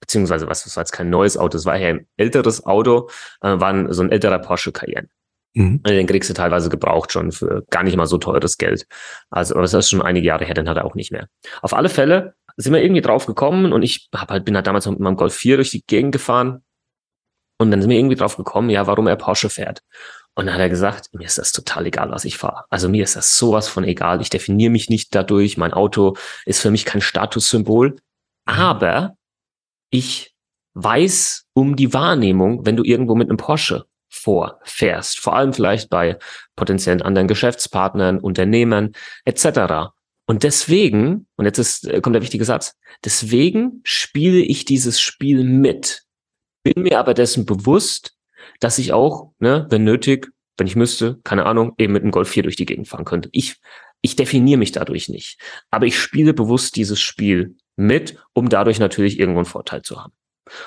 beziehungsweise, 0.00 0.48
was, 0.48 0.64
das 0.64 0.76
war 0.76 0.82
jetzt 0.82 0.92
kein 0.92 1.10
neues 1.10 1.36
Auto, 1.36 1.56
es 1.56 1.64
war 1.64 1.76
ja 1.76 1.88
ein 1.88 2.06
älteres 2.16 2.64
Auto, 2.66 3.08
äh, 3.40 3.58
war 3.58 3.72
ein, 3.72 3.92
so 3.92 4.02
ein 4.02 4.12
älterer 4.12 4.38
Porsche 4.38 4.72
Cayenne. 4.72 5.08
Mhm. 5.54 5.82
Den 5.84 6.06
kriegst 6.06 6.28
du 6.28 6.34
teilweise 6.34 6.68
gebraucht 6.68 7.12
schon 7.12 7.32
für 7.32 7.64
gar 7.70 7.84
nicht 7.84 7.96
mal 7.96 8.06
so 8.06 8.18
teures 8.18 8.58
Geld. 8.58 8.86
Also, 9.30 9.54
aber 9.54 9.62
das 9.62 9.72
ist 9.72 9.90
schon 9.90 10.02
einige 10.02 10.26
Jahre 10.26 10.44
her, 10.44 10.54
den 10.54 10.68
hat 10.68 10.76
er 10.76 10.84
auch 10.84 10.94
nicht 10.94 11.12
mehr. 11.12 11.28
Auf 11.62 11.74
alle 11.74 11.88
Fälle 11.88 12.34
sind 12.56 12.72
wir 12.72 12.82
irgendwie 12.82 13.00
drauf 13.00 13.26
gekommen 13.26 13.72
und 13.72 13.82
ich 13.82 14.08
hab 14.14 14.30
halt, 14.30 14.44
bin 14.44 14.56
halt 14.56 14.66
damals 14.66 14.86
mit 14.86 15.00
meinem 15.00 15.16
Golf 15.16 15.34
4 15.34 15.56
durch 15.56 15.70
die 15.70 15.84
Gegend 15.86 16.12
gefahren. 16.12 16.62
Und 17.58 17.70
dann 17.70 17.80
sind 17.80 17.90
wir 17.90 17.96
irgendwie 17.96 18.16
drauf 18.16 18.36
gekommen, 18.36 18.68
ja, 18.68 18.86
warum 18.88 19.06
er 19.06 19.16
Porsche 19.16 19.48
fährt. 19.48 19.82
Und 20.34 20.46
dann 20.46 20.54
hat 20.54 20.60
er 20.60 20.68
gesagt, 20.68 21.14
mir 21.14 21.26
ist 21.26 21.38
das 21.38 21.52
total 21.52 21.86
egal, 21.86 22.10
was 22.10 22.24
ich 22.24 22.36
fahre. 22.38 22.64
Also 22.68 22.88
mir 22.88 23.04
ist 23.04 23.14
das 23.14 23.38
sowas 23.38 23.68
von 23.68 23.84
egal. 23.84 24.20
Ich 24.20 24.30
definiere 24.30 24.70
mich 24.70 24.90
nicht 24.90 25.14
dadurch. 25.14 25.56
Mein 25.56 25.72
Auto 25.72 26.16
ist 26.44 26.60
für 26.60 26.72
mich 26.72 26.84
kein 26.84 27.00
Statussymbol. 27.00 27.90
Mhm. 27.90 27.98
Aber 28.44 29.16
ich 29.90 30.34
weiß 30.74 31.46
um 31.54 31.76
die 31.76 31.92
Wahrnehmung, 31.92 32.66
wenn 32.66 32.76
du 32.76 32.82
irgendwo 32.82 33.14
mit 33.14 33.28
einem 33.28 33.36
Porsche 33.36 33.84
vorfährst. 34.08 35.20
Vor 35.20 35.36
allem 35.36 35.52
vielleicht 35.52 35.88
bei 35.88 36.18
potenziellen 36.56 37.02
anderen 37.02 37.28
Geschäftspartnern, 37.28 38.18
Unternehmern 38.18 38.92
etc. 39.24 39.92
Und 40.26 40.42
deswegen, 40.42 41.26
und 41.36 41.44
jetzt 41.44 41.58
ist, 41.58 41.86
äh, 41.86 42.00
kommt 42.00 42.14
der 42.14 42.22
wichtige 42.22 42.44
Satz, 42.44 42.76
deswegen 43.04 43.80
spiele 43.84 44.38
ich 44.38 44.64
dieses 44.64 45.00
Spiel 45.00 45.44
mit. 45.44 46.02
Bin 46.62 46.82
mir 46.82 46.98
aber 46.98 47.14
dessen 47.14 47.44
bewusst, 47.44 48.16
dass 48.60 48.78
ich 48.78 48.92
auch, 48.92 49.32
ne, 49.38 49.66
wenn 49.70 49.84
nötig, 49.84 50.30
wenn 50.56 50.66
ich 50.66 50.76
müsste, 50.76 51.18
keine 51.24 51.46
Ahnung, 51.46 51.74
eben 51.78 51.92
mit 51.92 52.02
einem 52.02 52.12
Golf 52.12 52.28
4 52.28 52.44
durch 52.44 52.56
die 52.56 52.66
Gegend 52.66 52.88
fahren 52.88 53.04
könnte. 53.04 53.28
Ich, 53.32 53.56
ich 54.02 54.16
definiere 54.16 54.58
mich 54.58 54.72
dadurch 54.72 55.08
nicht. 55.08 55.38
Aber 55.70 55.86
ich 55.86 55.98
spiele 55.98 56.32
bewusst 56.32 56.76
dieses 56.76 57.00
Spiel 57.00 57.56
mit, 57.76 58.16
um 58.32 58.48
dadurch 58.48 58.78
natürlich 58.78 59.18
irgendwo 59.18 59.40
einen 59.40 59.46
Vorteil 59.46 59.82
zu 59.82 60.00
haben. 60.00 60.12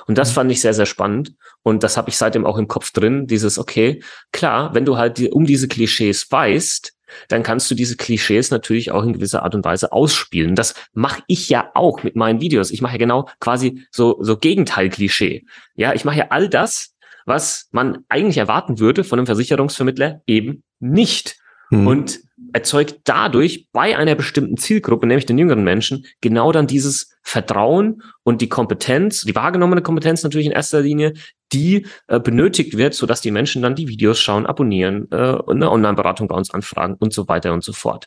Und 0.07 0.17
das 0.17 0.31
mhm. 0.31 0.35
fand 0.35 0.51
ich 0.51 0.61
sehr, 0.61 0.73
sehr 0.73 0.85
spannend. 0.85 1.35
Und 1.63 1.83
das 1.83 1.97
habe 1.97 2.09
ich 2.09 2.17
seitdem 2.17 2.45
auch 2.45 2.57
im 2.57 2.67
Kopf 2.67 2.91
drin. 2.91 3.27
Dieses, 3.27 3.59
okay, 3.59 4.01
klar, 4.31 4.73
wenn 4.73 4.85
du 4.85 4.97
halt 4.97 5.19
um 5.31 5.45
diese 5.45 5.67
Klischees 5.67 6.29
weißt, 6.31 6.93
dann 7.29 7.43
kannst 7.43 7.71
du 7.71 7.75
diese 7.75 7.95
Klischees 7.95 8.51
natürlich 8.51 8.91
auch 8.91 9.03
in 9.03 9.13
gewisser 9.13 9.43
Art 9.43 9.55
und 9.55 9.63
Weise 9.63 9.91
ausspielen. 9.91 10.55
Das 10.55 10.75
mache 10.93 11.21
ich 11.27 11.49
ja 11.49 11.71
auch 11.73 12.03
mit 12.03 12.15
meinen 12.15 12.41
Videos. 12.41 12.71
Ich 12.71 12.81
mache 12.81 12.93
ja 12.93 12.97
genau 12.97 13.29
quasi 13.39 13.85
so, 13.91 14.17
so 14.21 14.37
Gegenteil-Klischee. 14.37 15.45
Ja, 15.75 15.93
ich 15.93 16.03
mache 16.03 16.17
ja 16.17 16.27
all 16.29 16.49
das, 16.49 16.95
was 17.27 17.67
man 17.71 17.99
eigentlich 18.09 18.37
erwarten 18.37 18.79
würde 18.79 19.03
von 19.03 19.19
einem 19.19 19.27
Versicherungsvermittler, 19.27 20.21
eben 20.25 20.63
nicht. 20.79 21.37
Mhm. 21.69 21.87
Und 21.87 22.19
erzeugt 22.53 23.01
dadurch 23.03 23.67
bei 23.73 23.97
einer 23.97 24.15
bestimmten 24.15 24.57
Zielgruppe, 24.57 25.05
nämlich 25.05 25.25
den 25.25 25.37
jüngeren 25.37 25.63
Menschen, 25.63 26.05
genau 26.21 26.51
dann 26.51 26.65
dieses 26.65 27.17
Vertrauen 27.21 28.01
und 28.23 28.41
die 28.41 28.47
Kompetenz, 28.47 29.21
die 29.21 29.35
wahrgenommene 29.35 29.81
Kompetenz 29.81 30.23
natürlich 30.23 30.47
in 30.47 30.53
erster 30.53 30.81
Linie, 30.81 31.13
die 31.51 31.85
äh, 32.07 32.19
benötigt 32.19 32.77
wird, 32.77 32.93
sodass 32.93 33.21
die 33.21 33.31
Menschen 33.31 33.61
dann 33.61 33.75
die 33.75 33.87
Videos 33.87 34.19
schauen, 34.19 34.45
abonnieren, 34.45 35.07
äh, 35.11 35.31
und 35.31 35.57
eine 35.57 35.69
Online-Beratung 35.69 36.29
bei 36.29 36.35
uns 36.35 36.51
anfragen 36.51 36.95
und 36.99 37.13
so 37.13 37.27
weiter 37.27 37.53
und 37.53 37.63
so 37.63 37.73
fort. 37.73 38.05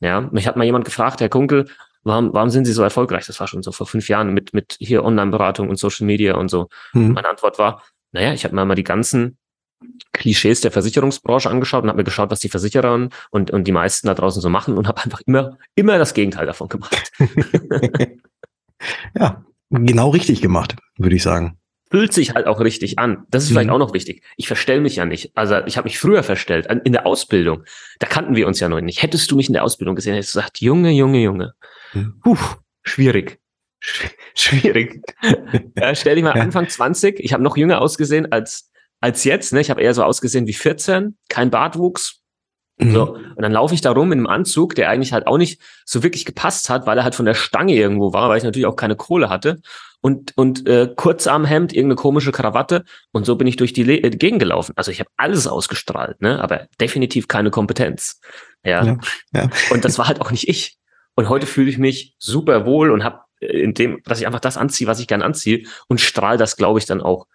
Ja, 0.00 0.22
mich 0.32 0.46
hat 0.46 0.56
mal 0.56 0.64
jemand 0.64 0.84
gefragt, 0.84 1.20
Herr 1.20 1.28
Kunkel, 1.28 1.66
warum, 2.04 2.32
warum 2.32 2.50
sind 2.50 2.64
Sie 2.64 2.72
so 2.72 2.82
erfolgreich? 2.82 3.26
Das 3.26 3.38
war 3.40 3.48
schon 3.48 3.62
so 3.62 3.72
vor 3.72 3.86
fünf 3.86 4.08
Jahren 4.08 4.32
mit, 4.32 4.54
mit 4.54 4.76
hier 4.78 5.04
Online-Beratung 5.04 5.68
und 5.68 5.76
Social 5.76 6.06
Media 6.06 6.36
und 6.36 6.48
so. 6.48 6.68
Mhm. 6.92 7.12
Meine 7.12 7.28
Antwort 7.28 7.58
war, 7.58 7.82
naja, 8.14 8.32
ich 8.32 8.44
habe 8.44 8.54
mir 8.54 8.64
mal 8.64 8.76
die 8.76 8.84
ganzen 8.84 9.36
Klischees 10.12 10.60
der 10.60 10.70
Versicherungsbranche 10.70 11.50
angeschaut 11.50 11.82
und 11.82 11.88
habe 11.88 11.98
mir 11.98 12.04
geschaut, 12.04 12.30
was 12.30 12.38
die 12.38 12.48
Versicherer 12.48 13.08
und, 13.30 13.50
und 13.50 13.64
die 13.66 13.72
meisten 13.72 14.06
da 14.06 14.14
draußen 14.14 14.40
so 14.40 14.48
machen 14.48 14.78
und 14.78 14.88
habe 14.88 15.02
einfach 15.02 15.20
immer, 15.26 15.58
immer 15.74 15.98
das 15.98 16.14
Gegenteil 16.14 16.46
davon 16.46 16.68
gemacht. 16.68 17.12
ja, 19.18 19.44
genau 19.70 20.10
richtig 20.10 20.40
gemacht, 20.40 20.76
würde 20.96 21.16
ich 21.16 21.22
sagen. 21.22 21.58
Fühlt 21.90 22.12
sich 22.12 22.34
halt 22.34 22.46
auch 22.46 22.60
richtig 22.60 22.98
an. 22.98 23.26
Das 23.30 23.42
ist 23.42 23.50
vielleicht 23.50 23.66
mhm. 23.66 23.74
auch 23.74 23.78
noch 23.78 23.94
wichtig. 23.94 24.22
Ich 24.36 24.46
verstell 24.46 24.80
mich 24.80 24.96
ja 24.96 25.04
nicht. 25.04 25.36
Also 25.36 25.56
ich 25.66 25.76
habe 25.76 25.86
mich 25.86 25.98
früher 25.98 26.22
verstellt, 26.22 26.66
in 26.84 26.92
der 26.92 27.06
Ausbildung. 27.06 27.64
Da 27.98 28.06
kannten 28.06 28.36
wir 28.36 28.46
uns 28.46 28.60
ja 28.60 28.68
noch 28.68 28.80
nicht. 28.80 29.02
Hättest 29.02 29.30
du 29.30 29.36
mich 29.36 29.48
in 29.48 29.52
der 29.52 29.64
Ausbildung 29.64 29.96
gesehen, 29.96 30.14
hättest 30.14 30.34
du 30.34 30.38
gesagt, 30.38 30.60
Junge, 30.60 30.92
Junge, 30.92 31.20
Junge. 31.20 31.54
Mhm. 31.92 32.20
Puh, 32.22 32.38
schwierig. 32.84 33.40
schwierig. 34.34 35.02
ja, 35.76 35.94
stell 35.94 36.14
dich 36.14 36.24
mal. 36.24 36.32
Anfang 36.32 36.68
20. 36.68 37.20
Ich 37.20 37.32
habe 37.32 37.42
noch 37.42 37.56
jünger 37.56 37.80
ausgesehen 37.80 38.30
als 38.32 38.70
als 39.04 39.24
jetzt. 39.24 39.52
Ne? 39.52 39.60
Ich 39.60 39.70
habe 39.70 39.82
eher 39.82 39.92
so 39.92 40.02
ausgesehen 40.02 40.46
wie 40.46 40.54
14, 40.54 41.18
kein 41.28 41.50
Bartwuchs. 41.50 42.20
Mhm. 42.78 42.92
So, 42.92 43.14
und 43.14 43.42
dann 43.42 43.52
laufe 43.52 43.74
ich 43.74 43.82
da 43.82 43.92
rum 43.92 44.10
in 44.12 44.18
einem 44.18 44.26
Anzug, 44.26 44.74
der 44.74 44.88
eigentlich 44.88 45.12
halt 45.12 45.26
auch 45.26 45.36
nicht 45.36 45.60
so 45.84 46.02
wirklich 46.02 46.24
gepasst 46.24 46.70
hat, 46.70 46.86
weil 46.86 46.98
er 46.98 47.04
halt 47.04 47.14
von 47.14 47.26
der 47.26 47.34
Stange 47.34 47.74
irgendwo 47.74 48.12
war, 48.12 48.28
weil 48.28 48.38
ich 48.38 48.44
natürlich 48.44 48.66
auch 48.66 48.76
keine 48.76 48.96
Kohle 48.96 49.28
hatte. 49.28 49.60
Und, 50.00 50.36
und 50.36 50.66
äh, 50.66 50.90
Kurzarmhemd, 50.94 51.72
irgendeine 51.72 51.96
komische 51.96 52.32
Krawatte. 52.32 52.84
Und 53.12 53.26
so 53.26 53.36
bin 53.36 53.46
ich 53.46 53.56
durch 53.56 53.72
die 53.72 53.84
Le 53.84 53.98
äh, 53.98 54.10
Gegend 54.10 54.38
gelaufen. 54.38 54.72
Also 54.76 54.90
ich 54.90 55.00
habe 55.00 55.10
alles 55.16 55.46
ausgestrahlt, 55.46 56.20
ne? 56.20 56.42
aber 56.42 56.66
definitiv 56.80 57.28
keine 57.28 57.50
Kompetenz. 57.50 58.20
Ja? 58.64 58.84
ja, 58.84 58.98
ja. 59.34 59.50
Und 59.70 59.84
das 59.84 59.98
war 59.98 60.08
halt 60.08 60.20
auch 60.20 60.30
nicht 60.30 60.48
ich. 60.48 60.78
Und 61.14 61.28
heute 61.28 61.46
fühle 61.46 61.70
ich 61.70 61.78
mich 61.78 62.16
super 62.18 62.66
wohl 62.66 62.90
und 62.90 63.04
habe 63.04 63.20
in 63.50 63.74
dem, 63.74 64.00
dass 64.04 64.20
ich 64.20 64.26
einfach 64.26 64.40
das 64.40 64.56
anziehe, 64.56 64.86
was 64.86 65.00
ich 65.00 65.06
gern 65.06 65.22
anziehe 65.22 65.66
und 65.88 66.00
strahle 66.00 66.38
das, 66.38 66.56
glaube 66.56 66.78
ich, 66.78 66.86
dann 66.86 67.00
auch 67.00 67.26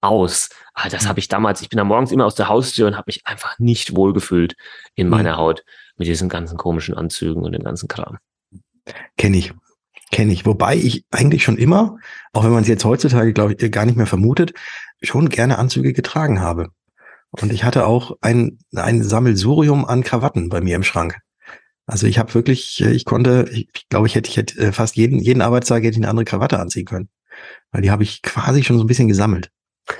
aus. 0.00 0.50
Ah, 0.74 0.88
das 0.88 1.08
habe 1.08 1.18
ich 1.18 1.28
damals, 1.28 1.60
ich 1.60 1.68
bin 1.68 1.78
da 1.78 1.84
morgens 1.84 2.12
immer 2.12 2.26
aus 2.26 2.34
der 2.34 2.48
Haustür 2.48 2.86
und 2.86 2.96
habe 2.96 3.04
mich 3.06 3.26
einfach 3.26 3.58
nicht 3.58 3.96
wohlgefühlt 3.96 4.54
in 4.94 5.08
meiner 5.08 5.36
Haut 5.36 5.64
mit 5.96 6.06
diesen 6.06 6.28
ganzen 6.28 6.56
komischen 6.56 6.94
Anzügen 6.94 7.42
und 7.42 7.52
dem 7.52 7.64
ganzen 7.64 7.88
Kram. 7.88 8.18
Kenne 9.16 9.38
ich. 9.38 9.52
Kenne 10.10 10.32
ich. 10.32 10.46
Wobei 10.46 10.76
ich 10.76 11.04
eigentlich 11.10 11.42
schon 11.42 11.58
immer, 11.58 11.98
auch 12.32 12.44
wenn 12.44 12.52
man 12.52 12.62
es 12.62 12.68
jetzt 12.68 12.84
heutzutage, 12.84 13.32
glaube 13.32 13.54
ich, 13.58 13.70
gar 13.70 13.84
nicht 13.84 13.96
mehr 13.96 14.06
vermutet, 14.06 14.54
schon 15.02 15.28
gerne 15.28 15.58
Anzüge 15.58 15.92
getragen 15.92 16.40
habe. 16.40 16.68
Und 17.30 17.52
ich 17.52 17.64
hatte 17.64 17.86
auch 17.86 18.16
ein, 18.22 18.58
ein 18.74 19.02
Sammelsurium 19.02 19.84
an 19.84 20.02
Krawatten 20.02 20.48
bei 20.48 20.60
mir 20.60 20.76
im 20.76 20.82
Schrank. 20.82 21.18
Also 21.88 22.06
ich 22.06 22.18
habe 22.18 22.34
wirklich, 22.34 22.82
ich 22.82 23.06
konnte, 23.06 23.48
ich, 23.50 23.88
glaube, 23.88 24.06
ich 24.06 24.14
hätte, 24.14 24.28
ich 24.28 24.36
hätte 24.36 24.58
äh, 24.58 24.72
fast 24.72 24.96
jeden, 24.96 25.18
jeden 25.18 25.40
Arbeitstag 25.40 25.82
hätte 25.82 25.92
ich 25.92 25.96
eine 25.96 26.10
andere 26.10 26.26
Krawatte 26.26 26.60
anziehen 26.60 26.84
können. 26.84 27.08
Weil 27.72 27.80
die 27.80 27.90
habe 27.90 28.02
ich 28.02 28.20
quasi 28.20 28.62
schon 28.62 28.76
so 28.76 28.84
ein 28.84 28.86
bisschen 28.86 29.08
gesammelt. 29.08 29.50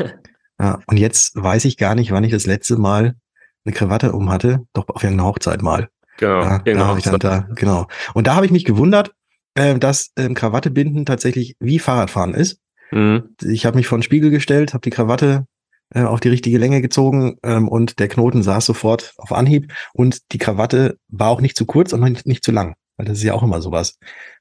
ja, 0.61 0.81
und 0.87 0.99
jetzt 0.99 1.33
weiß 1.35 1.65
ich 1.65 1.79
gar 1.79 1.95
nicht, 1.95 2.13
wann 2.13 2.25
ich 2.25 2.31
das 2.31 2.45
letzte 2.45 2.77
Mal 2.77 3.17
eine 3.65 3.75
Krawatte 3.75 4.13
um 4.13 4.31
hatte. 4.31 4.61
Doch 4.75 4.87
auf 4.89 5.03
irgendeiner 5.03 5.31
Hochzeit 5.31 5.63
mal. 5.63 5.89
Genau, 6.19 6.43
ja, 6.43 6.59
genau. 6.59 6.93
Da 6.93 6.99
ich 6.99 7.05
dann 7.05 7.19
da, 7.21 7.49
genau. 7.55 7.87
Und 8.13 8.27
da 8.27 8.35
habe 8.35 8.45
ich 8.45 8.53
mich 8.53 8.67
gewundert, 8.67 9.15
äh, 9.55 9.79
dass 9.79 10.11
ähm, 10.19 10.35
Krawatte 10.35 10.71
binden 10.71 11.07
tatsächlich 11.07 11.57
wie 11.59 11.79
Fahrradfahren 11.79 12.35
ist. 12.35 12.61
Mhm. 12.91 13.35
Ich 13.43 13.65
habe 13.65 13.79
mich 13.79 13.87
vor 13.87 13.97
den 13.97 14.03
Spiegel 14.03 14.31
gestellt, 14.31 14.75
habe 14.75 14.83
die 14.83 14.91
Krawatte 14.91 15.47
äh, 15.95 16.03
auf 16.03 16.21
die 16.21 16.29
richtige 16.29 16.59
Länge 16.59 16.83
gezogen 16.83 17.39
ähm, 17.43 17.69
und 17.69 17.99
der 17.99 18.09
Knoten 18.09 18.43
saß 18.43 18.67
sofort 18.67 19.15
auf 19.17 19.33
Anhieb 19.33 19.73
und 19.93 20.33
die 20.33 20.39
Krawatte 20.39 20.99
war 21.09 21.31
auch 21.31 21.41
nicht 21.41 21.57
zu 21.57 21.67
kurz 21.67 21.93
und 21.93 22.03
nicht, 22.03 22.27
nicht 22.27 22.45
zu 22.45 22.53
lang. 22.53 22.75
Weil 22.99 23.07
das 23.07 23.19
ist 23.19 23.25
ja 23.25 23.33
auch 23.33 23.45
immer 23.45 23.63
sowas. 23.63 23.97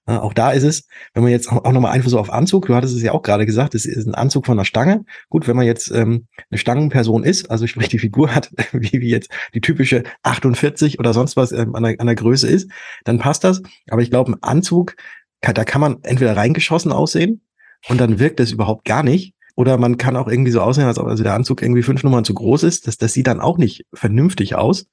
Ja, 0.08 0.22
auch 0.22 0.34
da 0.34 0.52
ist 0.52 0.64
es, 0.64 0.88
wenn 1.14 1.22
man 1.22 1.32
jetzt 1.32 1.52
auch, 1.52 1.72
nochmal 1.72 1.92
Einfluss 1.92 2.16
auf 2.16 2.34
Anzug, 2.34 2.66
du 2.66 2.76
hattest 2.76 2.96
es 2.96 3.04
ja 3.04 3.12
auch 3.12 3.22
gerade 3.22 3.46
gesagt, 3.46 3.76
es 3.76 3.86
ist 3.86 4.08
ein 4.08 4.16
Anzug 4.16 4.48
von 4.48 4.58
einer 4.58 4.66
Stange. 4.66 5.06
Gut, 5.30 5.48
wenn 5.48 5.56
man 5.56 5.68
jetzt 5.68 5.92
ähm, 5.92 6.28
eine 6.50 6.58
Stangenperson 6.58 7.24
ist, 7.24 7.52
also 7.52 7.68
sprich 7.68 7.88
die 7.88 8.00
Figur 8.00 8.34
hat, 8.34 8.50
wie, 8.72 9.00
wie 9.00 9.10
jetzt 9.10 9.30
die 9.54 9.62
typische 9.62 10.04
48 10.24 10.98
oder 10.98 11.14
sonst 11.14 11.38
was 11.38 11.52
ähm, 11.52 11.76
an, 11.76 11.84
der, 11.84 12.00
an 12.00 12.08
der 12.08 12.16
Größe 12.16 12.48
ist, 12.48 12.72
dann 13.04 13.20
passt 13.20 13.44
das. 13.44 13.62
Aber 13.90 14.02
ich 14.02 14.10
glaube, 14.10 14.32
ein 14.32 14.42
Anzug, 14.42 14.96
da 15.42 15.64
kann 15.64 15.82
man 15.82 16.00
entweder 16.02 16.36
reingeschossen 16.36 16.92
aussehen 16.92 17.42
und 17.90 18.02
dann 18.02 18.18
wirkt 18.18 18.40
es 18.40 18.52
überhaupt 18.52 18.86
gar 18.86 19.04
nicht. 19.04 19.36
Oder 19.58 19.78
man 19.78 19.98
kann 19.98 20.16
auch 20.16 20.28
irgendwie 20.28 20.52
so 20.52 20.62
aussehen, 20.62 20.86
als 20.86 21.00
ob 21.00 21.08
also 21.08 21.24
der 21.24 21.34
Anzug 21.34 21.64
irgendwie 21.64 21.82
fünf 21.82 22.04
Nummern 22.04 22.24
zu 22.24 22.36
groß 22.36 22.62
ist. 22.62 22.86
Das, 22.86 22.98
das 22.98 23.14
sieht 23.14 23.26
dann 23.26 23.42
auch 23.42 23.58
nicht 23.58 23.86
vernünftig 23.92 24.56
aus. 24.56 24.86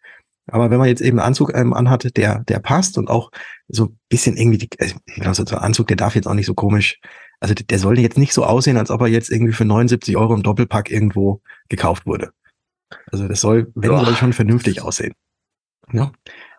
Aber 0.50 0.70
wenn 0.70 0.78
man 0.78 0.88
jetzt 0.88 1.02
eben 1.02 1.18
einen 1.18 1.26
Anzug 1.26 1.54
ähm, 1.54 1.74
anhat, 1.74 2.16
der, 2.16 2.40
der 2.44 2.58
passt 2.60 2.96
und 2.96 3.08
auch 3.08 3.30
so 3.68 3.84
ein 3.86 3.98
bisschen 4.08 4.38
irgendwie, 4.38 4.58
die, 4.58 4.70
also 5.20 5.44
so 5.44 5.56
ein 5.56 5.62
Anzug, 5.62 5.88
der 5.88 5.98
darf 5.98 6.14
jetzt 6.14 6.26
auch 6.26 6.34
nicht 6.34 6.46
so 6.46 6.54
komisch, 6.54 6.98
also 7.40 7.52
der 7.54 7.78
sollte 7.78 8.00
jetzt 8.00 8.16
nicht 8.16 8.32
so 8.32 8.44
aussehen, 8.44 8.78
als 8.78 8.90
ob 8.90 9.02
er 9.02 9.06
jetzt 9.06 9.30
irgendwie 9.30 9.52
für 9.52 9.66
79 9.66 10.16
Euro 10.16 10.34
im 10.34 10.42
Doppelpack 10.42 10.90
irgendwo 10.90 11.42
gekauft 11.68 12.06
wurde. 12.06 12.30
Also 13.12 13.28
das 13.28 13.42
soll, 13.42 13.70
wenn 13.74 13.90
Boah. 13.90 14.04
soll 14.04 14.16
schon 14.16 14.32
vernünftig 14.32 14.80
aussehen. 14.80 15.12
Ja? 15.92 16.10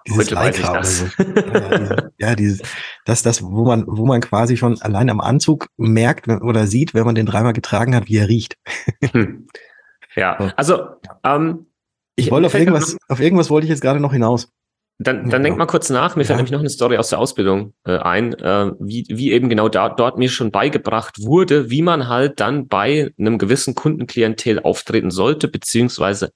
Dieses 0.08 0.36
Heute 0.36 0.60
ich 0.60 0.66
das. 0.66 1.00
So. 1.00 1.06
ja, 1.18 1.78
diese, 1.78 2.12
ja, 2.20 2.36
dieses, 2.36 2.62
das, 3.06 3.24
das, 3.24 3.42
wo 3.42 3.66
man, 3.66 3.86
wo 3.88 4.06
man 4.06 4.22
quasi 4.22 4.56
schon 4.56 4.80
allein 4.82 5.10
am 5.10 5.20
Anzug 5.20 5.68
merkt 5.78 6.28
oder 6.28 6.68
sieht, 6.68 6.94
wenn 6.94 7.06
man 7.06 7.16
den 7.16 7.26
dreimal 7.26 7.54
getragen 7.54 7.96
hat, 7.96 8.08
wie 8.08 8.18
er 8.18 8.28
riecht. 8.28 8.58
Hm. 9.12 9.48
Ja, 10.16 10.54
also 10.56 10.88
ähm, 11.24 11.66
ich 12.16 12.32
wollte 12.32 12.48
auf 12.48 12.54
irgendwas, 12.54 12.98
auf 13.10 13.20
irgendwas 13.20 13.50
wollte 13.50 13.66
ich 13.66 13.70
jetzt 13.70 13.82
gerade 13.82 14.00
noch 14.00 14.14
hinaus. 14.14 14.50
Dann, 14.98 15.30
dann 15.30 15.42
ja, 15.42 15.50
denk 15.50 15.58
mal 15.58 15.66
kurz 15.66 15.90
nach. 15.90 16.16
Mir 16.16 16.22
ja. 16.22 16.28
fällt 16.28 16.38
nämlich 16.38 16.54
noch 16.54 16.62
eine 16.62 16.70
Story 16.70 16.98
aus 16.98 17.10
der 17.10 17.20
Ausbildung 17.20 17.74
äh, 17.86 17.98
ein, 17.98 18.34
äh, 18.36 18.72
wie, 18.80 19.06
wie 19.10 19.34
eben 19.34 19.50
genau 19.50 19.68
da, 19.68 19.90
dort 19.90 20.18
mir 20.18 20.30
schon 20.30 20.52
beigebracht 20.52 21.22
wurde, 21.22 21.70
wie 21.70 21.82
man 21.82 22.08
halt 22.08 22.40
dann 22.40 22.70
bei 22.70 23.12
einem 23.20 23.38
gewissen 23.38 23.76
Kundenklientel 23.76 24.62
auftreten 24.62 25.12
sollte, 25.12 25.50
beziehungsweise 25.50 26.32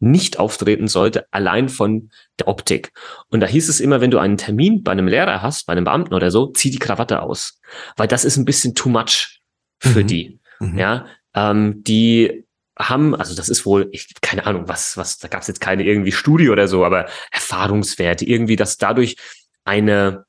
nicht 0.00 0.38
auftreten 0.38 0.88
sollte, 0.88 1.26
allein 1.30 1.68
von 1.68 2.10
der 2.38 2.48
Optik. 2.48 2.92
Und 3.28 3.40
da 3.40 3.46
hieß 3.46 3.68
es 3.68 3.80
immer, 3.80 4.00
wenn 4.00 4.10
du 4.10 4.18
einen 4.18 4.38
Termin 4.38 4.82
bei 4.82 4.92
einem 4.92 5.06
Lehrer 5.06 5.42
hast, 5.42 5.66
bei 5.66 5.72
einem 5.72 5.84
Beamten 5.84 6.14
oder 6.14 6.30
so, 6.30 6.48
zieh 6.48 6.70
die 6.70 6.78
Krawatte 6.78 7.22
aus. 7.22 7.60
Weil 7.96 8.08
das 8.08 8.24
ist 8.24 8.36
ein 8.36 8.44
bisschen 8.44 8.74
too 8.74 8.88
much 8.88 9.40
für 9.78 10.02
mhm. 10.02 10.06
die. 10.06 10.40
Mhm. 10.58 10.78
Ja, 10.78 11.06
ähm, 11.34 11.82
die 11.84 12.44
haben, 12.78 13.14
also 13.14 13.34
das 13.34 13.48
ist 13.48 13.66
wohl, 13.66 13.88
ich, 13.92 14.08
keine 14.22 14.46
Ahnung, 14.46 14.64
was, 14.66 14.96
was, 14.96 15.18
da 15.18 15.28
gab 15.28 15.42
es 15.42 15.48
jetzt 15.48 15.60
keine 15.60 15.84
irgendwie 15.84 16.12
Studie 16.12 16.48
oder 16.48 16.66
so, 16.66 16.84
aber 16.84 17.06
Erfahrungswerte, 17.30 18.24
irgendwie, 18.24 18.56
dass 18.56 18.78
dadurch 18.78 19.16
eine 19.64 20.24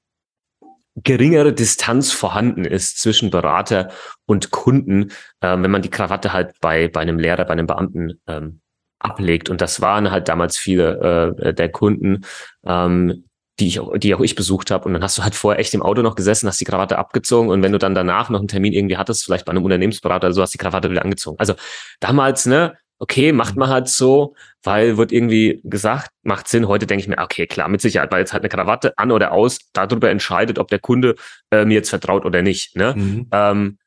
geringere 0.96 1.54
Distanz 1.54 2.12
vorhanden 2.12 2.66
ist 2.66 3.00
zwischen 3.00 3.30
Berater 3.30 3.92
und 4.26 4.52
Kunden, 4.52 5.12
äh, 5.40 5.58
wenn 5.58 5.72
man 5.72 5.82
die 5.82 5.90
Krawatte 5.90 6.34
halt 6.34 6.56
bei, 6.60 6.90
bei 6.90 7.00
einem 7.00 7.18
Lehrer, 7.18 7.46
bei 7.46 7.54
einem 7.54 7.68
Beamten 7.68 8.20
ähm, 8.28 8.61
ablegt. 9.04 9.50
Und 9.50 9.62
das 9.62 9.82
waren 9.82 10.12
halt 10.12 10.28
damals 10.28 10.58
viele 10.58 11.36
äh, 11.38 11.54
der 11.54 11.70
Kunden, 11.70 12.26
ähm, 12.66 13.26
die 13.60 13.68
ich 13.68 13.80
auch, 13.80 13.98
die 13.98 14.16
auch 14.16 14.22
ich 14.22 14.36
besucht 14.36 14.72
habe. 14.72 14.86
Und 14.86 14.94
dann 14.94 15.04
hast 15.04 15.18
du 15.18 15.24
halt 15.24 15.36
vorher 15.36 15.60
echt 15.60 15.74
im 15.74 15.82
Auto 15.82 16.02
noch 16.02 16.16
gesessen, 16.16 16.48
hast 16.48 16.60
die 16.60 16.66
Krawatte 16.66 16.98
abgezogen 16.98 17.50
und 17.50 17.62
wenn 17.62 17.72
du 17.72 17.78
dann 17.78 17.96
danach 17.96 18.30
noch 18.30 18.40
einen 18.40 18.48
Termin 18.48 18.74
irgendwie 18.74 18.98
hattest, 18.98 19.24
vielleicht 19.24 19.46
bei 19.46 19.52
einem 19.52 19.64
Unternehmensberater 19.64 20.28
oder 20.28 20.34
so, 20.34 20.42
hast 20.42 20.54
die 20.54 20.58
Krawatte 20.58 20.90
wieder 20.90 21.04
angezogen. 21.04 21.38
Also 21.40 21.54
damals, 22.00 22.46
ne, 22.46 22.76
okay, 23.02 23.32
macht 23.32 23.56
man 23.56 23.70
halt 23.70 23.88
so, 23.88 24.36
weil 24.64 24.98
wird 24.98 25.12
irgendwie 25.12 25.60
gesagt, 25.64 26.12
macht 26.24 26.48
Sinn. 26.48 26.68
Heute 26.68 26.86
denke 26.86 27.02
ich 27.02 27.08
mir, 27.08 27.18
okay, 27.18 27.48
klar, 27.48 27.68
mit 27.68 27.82
Sicherheit, 27.82 28.12
weil 28.12 28.20
jetzt 28.20 28.32
halt 28.32 28.44
eine 28.44 28.50
Krawatte 28.50 28.98
an 28.98 29.12
oder 29.12 29.32
aus 29.32 29.60
darüber 29.74 30.10
entscheidet, 30.10 30.60
ob 30.60 30.68
der 30.68 30.80
Kunde 30.80 31.16
äh, 31.50 31.66
mir 31.66 31.74
jetzt 31.74 31.90
vertraut 31.90 32.26
oder 32.26 32.44
nicht. 32.44 32.76
Ne? 32.76 32.94
Mhm. 32.96 33.28
Ähm, 33.32 33.78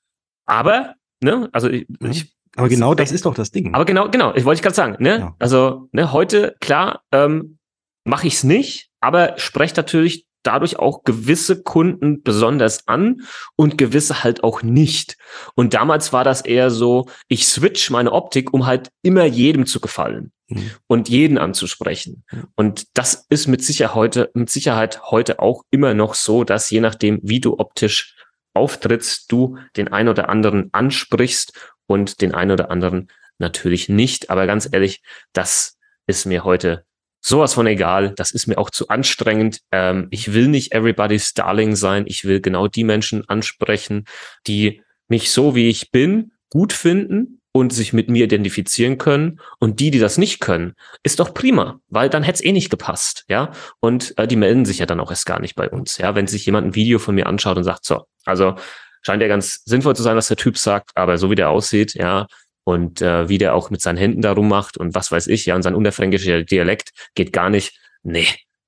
aber, 0.47 0.95
ne, 1.21 1.49
also 1.53 1.69
ich, 1.69 1.87
mhm. 1.89 2.11
ich 2.11 2.35
Aber 2.57 2.69
genau 2.69 2.95
das 2.95 3.13
ist 3.13 3.27
doch 3.27 3.35
das 3.35 3.51
Ding. 3.51 3.75
Aber 3.75 3.85
genau, 3.85 4.11
genau, 4.11 4.35
ich 4.35 4.45
wollte 4.45 4.63
gerade 4.63 4.75
sagen, 4.75 4.97
ne? 4.99 5.19
Ja. 5.19 5.37
Also, 5.39 5.89
ne, 5.93 6.13
heute, 6.13 6.57
klar, 6.61 7.03
ähm, 7.13 7.59
mache 8.05 8.27
ich 8.27 8.35
es 8.35 8.45
nicht, 8.45 8.91
aber 9.01 9.35
spreche 9.39 9.75
natürlich 9.77 10.27
dadurch 10.45 10.79
auch 10.79 11.03
gewisse 11.05 11.63
Kunden 11.63 12.23
besonders 12.23 12.87
an 12.87 13.23
und 13.57 13.79
gewisse 13.79 14.23
halt 14.23 14.45
auch 14.45 14.63
nicht. 14.63 15.17
Und 15.55 15.75
damals 15.75 16.13
war 16.13 16.23
das 16.23 16.43
eher 16.43 16.71
so, 16.71 17.09
ich 17.29 17.47
switch 17.47 17.91
meine 17.91 18.13
Optik, 18.13 18.53
um 18.53 18.67
halt 18.67 18.91
immer 19.03 19.25
jedem 19.25 19.67
zu 19.67 19.81
gefallen 19.81 20.33
mhm. 20.49 20.71
und 20.87 21.09
jeden 21.09 21.39
anzusprechen. 21.39 22.25
Und 22.55 22.87
das 22.95 23.27
ist 23.31 23.49
mit 23.49 23.65
Sicherheit 23.65 23.95
heute, 23.95 24.31
mit 24.35 24.51
Sicherheit 24.51 25.03
heute 25.11 25.41
auch 25.41 25.63
immer 25.71 25.95
noch 25.95 26.15
so, 26.15 26.45
dass 26.45 26.71
je 26.71 26.81
nachdem, 26.81 27.21
wie 27.23 27.41
du 27.41 27.59
optisch 27.59 28.15
auftrittst, 28.53 29.33
du 29.33 29.59
den 29.77 29.89
ein 29.89 30.09
oder 30.09 30.29
anderen 30.29 30.69
ansprichst 30.73 31.74
und 31.87 32.21
den 32.21 32.35
ein 32.35 32.51
oder 32.51 32.71
anderen 32.71 33.09
natürlich 33.39 33.89
nicht. 33.89 34.31
Aber 34.31 34.47
ganz 34.47 34.69
ehrlich, 34.71 35.03
das 35.33 35.77
ist 36.07 36.27
mir 36.27 36.45
heute 36.45 36.85
sowas 37.21 37.55
von 37.55 37.67
egal. 37.67 38.13
Das 38.17 38.31
ist 38.31 38.47
mir 38.47 38.59
auch 38.59 38.71
zu 38.71 38.89
anstrengend. 38.89 39.61
Ähm, 39.73 40.09
ich 40.11 40.33
will 40.35 40.49
nicht 40.49 40.73
everybody's 40.73 41.35
darling 41.35 41.75
sein. 41.75 42.05
Ich 42.07 42.25
will 42.25 42.41
genau 42.41 42.69
die 42.69 42.85
Menschen 42.85 43.29
ansprechen, 43.29 44.05
die 44.47 44.83
mich 45.09 45.31
so 45.31 45.55
wie 45.55 45.69
ich 45.69 45.91
bin 45.91 46.33
gut 46.51 46.73
finden 46.73 47.41
und 47.57 47.73
sich 47.73 47.93
mit 47.93 48.11
mir 48.11 48.25
identifizieren 48.25 48.99
können. 48.99 49.41
Und 49.59 49.81
die, 49.81 49.91
die 49.91 50.01
das 50.01 50.19
nicht 50.19 50.41
können, 50.41 50.75
ist 51.03 51.21
doch 51.21 51.33
prima, 51.35 51.81
weil 51.89 52.11
dann 52.11 52.23
hätte 52.23 52.37
es 52.37 52.45
eh 52.45 52.53
nicht 52.53 52.69
gepasst, 52.69 53.25
ja. 53.29 53.53
Und 53.81 54.17
äh, 54.19 54.27
die 54.27 54.37
melden 54.37 54.65
sich 54.65 54.79
ja 54.79 54.87
dann 54.87 55.01
auch 55.01 55.11
erst 55.11 55.27
gar 55.27 55.41
nicht 55.41 55.55
bei 55.55 55.71
uns, 55.71 55.99
ja. 55.99 56.15
Wenn 56.15 56.27
sich 56.27 56.47
jemand 56.47 56.67
ein 56.67 56.75
Video 56.75 56.99
von 56.99 57.15
mir 57.15 57.27
anschaut 57.27 57.57
und 57.57 57.65
sagt, 57.65 57.85
so, 57.85 58.05
also 58.25 58.57
scheint 59.05 59.23
ja 59.23 59.29
ganz 59.29 59.63
sinnvoll 59.65 59.95
zu 59.95 60.03
sein, 60.03 60.17
was 60.17 60.29
der 60.29 60.37
Typ 60.37 60.59
sagt, 60.59 60.91
aber 60.95 61.19
so 61.19 61.31
wie 61.31 61.35
der 61.35 61.51
aussieht, 61.51 61.95
ja, 61.95 62.27
und 62.65 63.03
äh, 63.03 63.29
wie 63.29 63.39
der 63.39 63.55
auch 63.55 63.71
mit 63.71 63.81
seinen 63.81 63.99
Händen 63.99 64.23
darum 64.23 64.49
macht 64.49 64.77
und 64.77 64.95
was 64.95 65.13
weiß 65.13 65.27
ich, 65.27 65.47
ja, 65.47 65.55
und 65.55 65.63
sein 65.63 65.75
unterfränkischer 65.75 66.43
Dialekt 66.43 66.91
geht 67.15 67.33
gar 67.33 67.51
nicht. 67.51 67.79
Nee, 68.03 68.27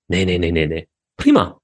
nee, 0.09 0.25
nee, 0.25 0.39
nee, 0.39 0.53
nee, 0.53 0.67
nee. 0.67 0.89
Prima. 1.17 1.61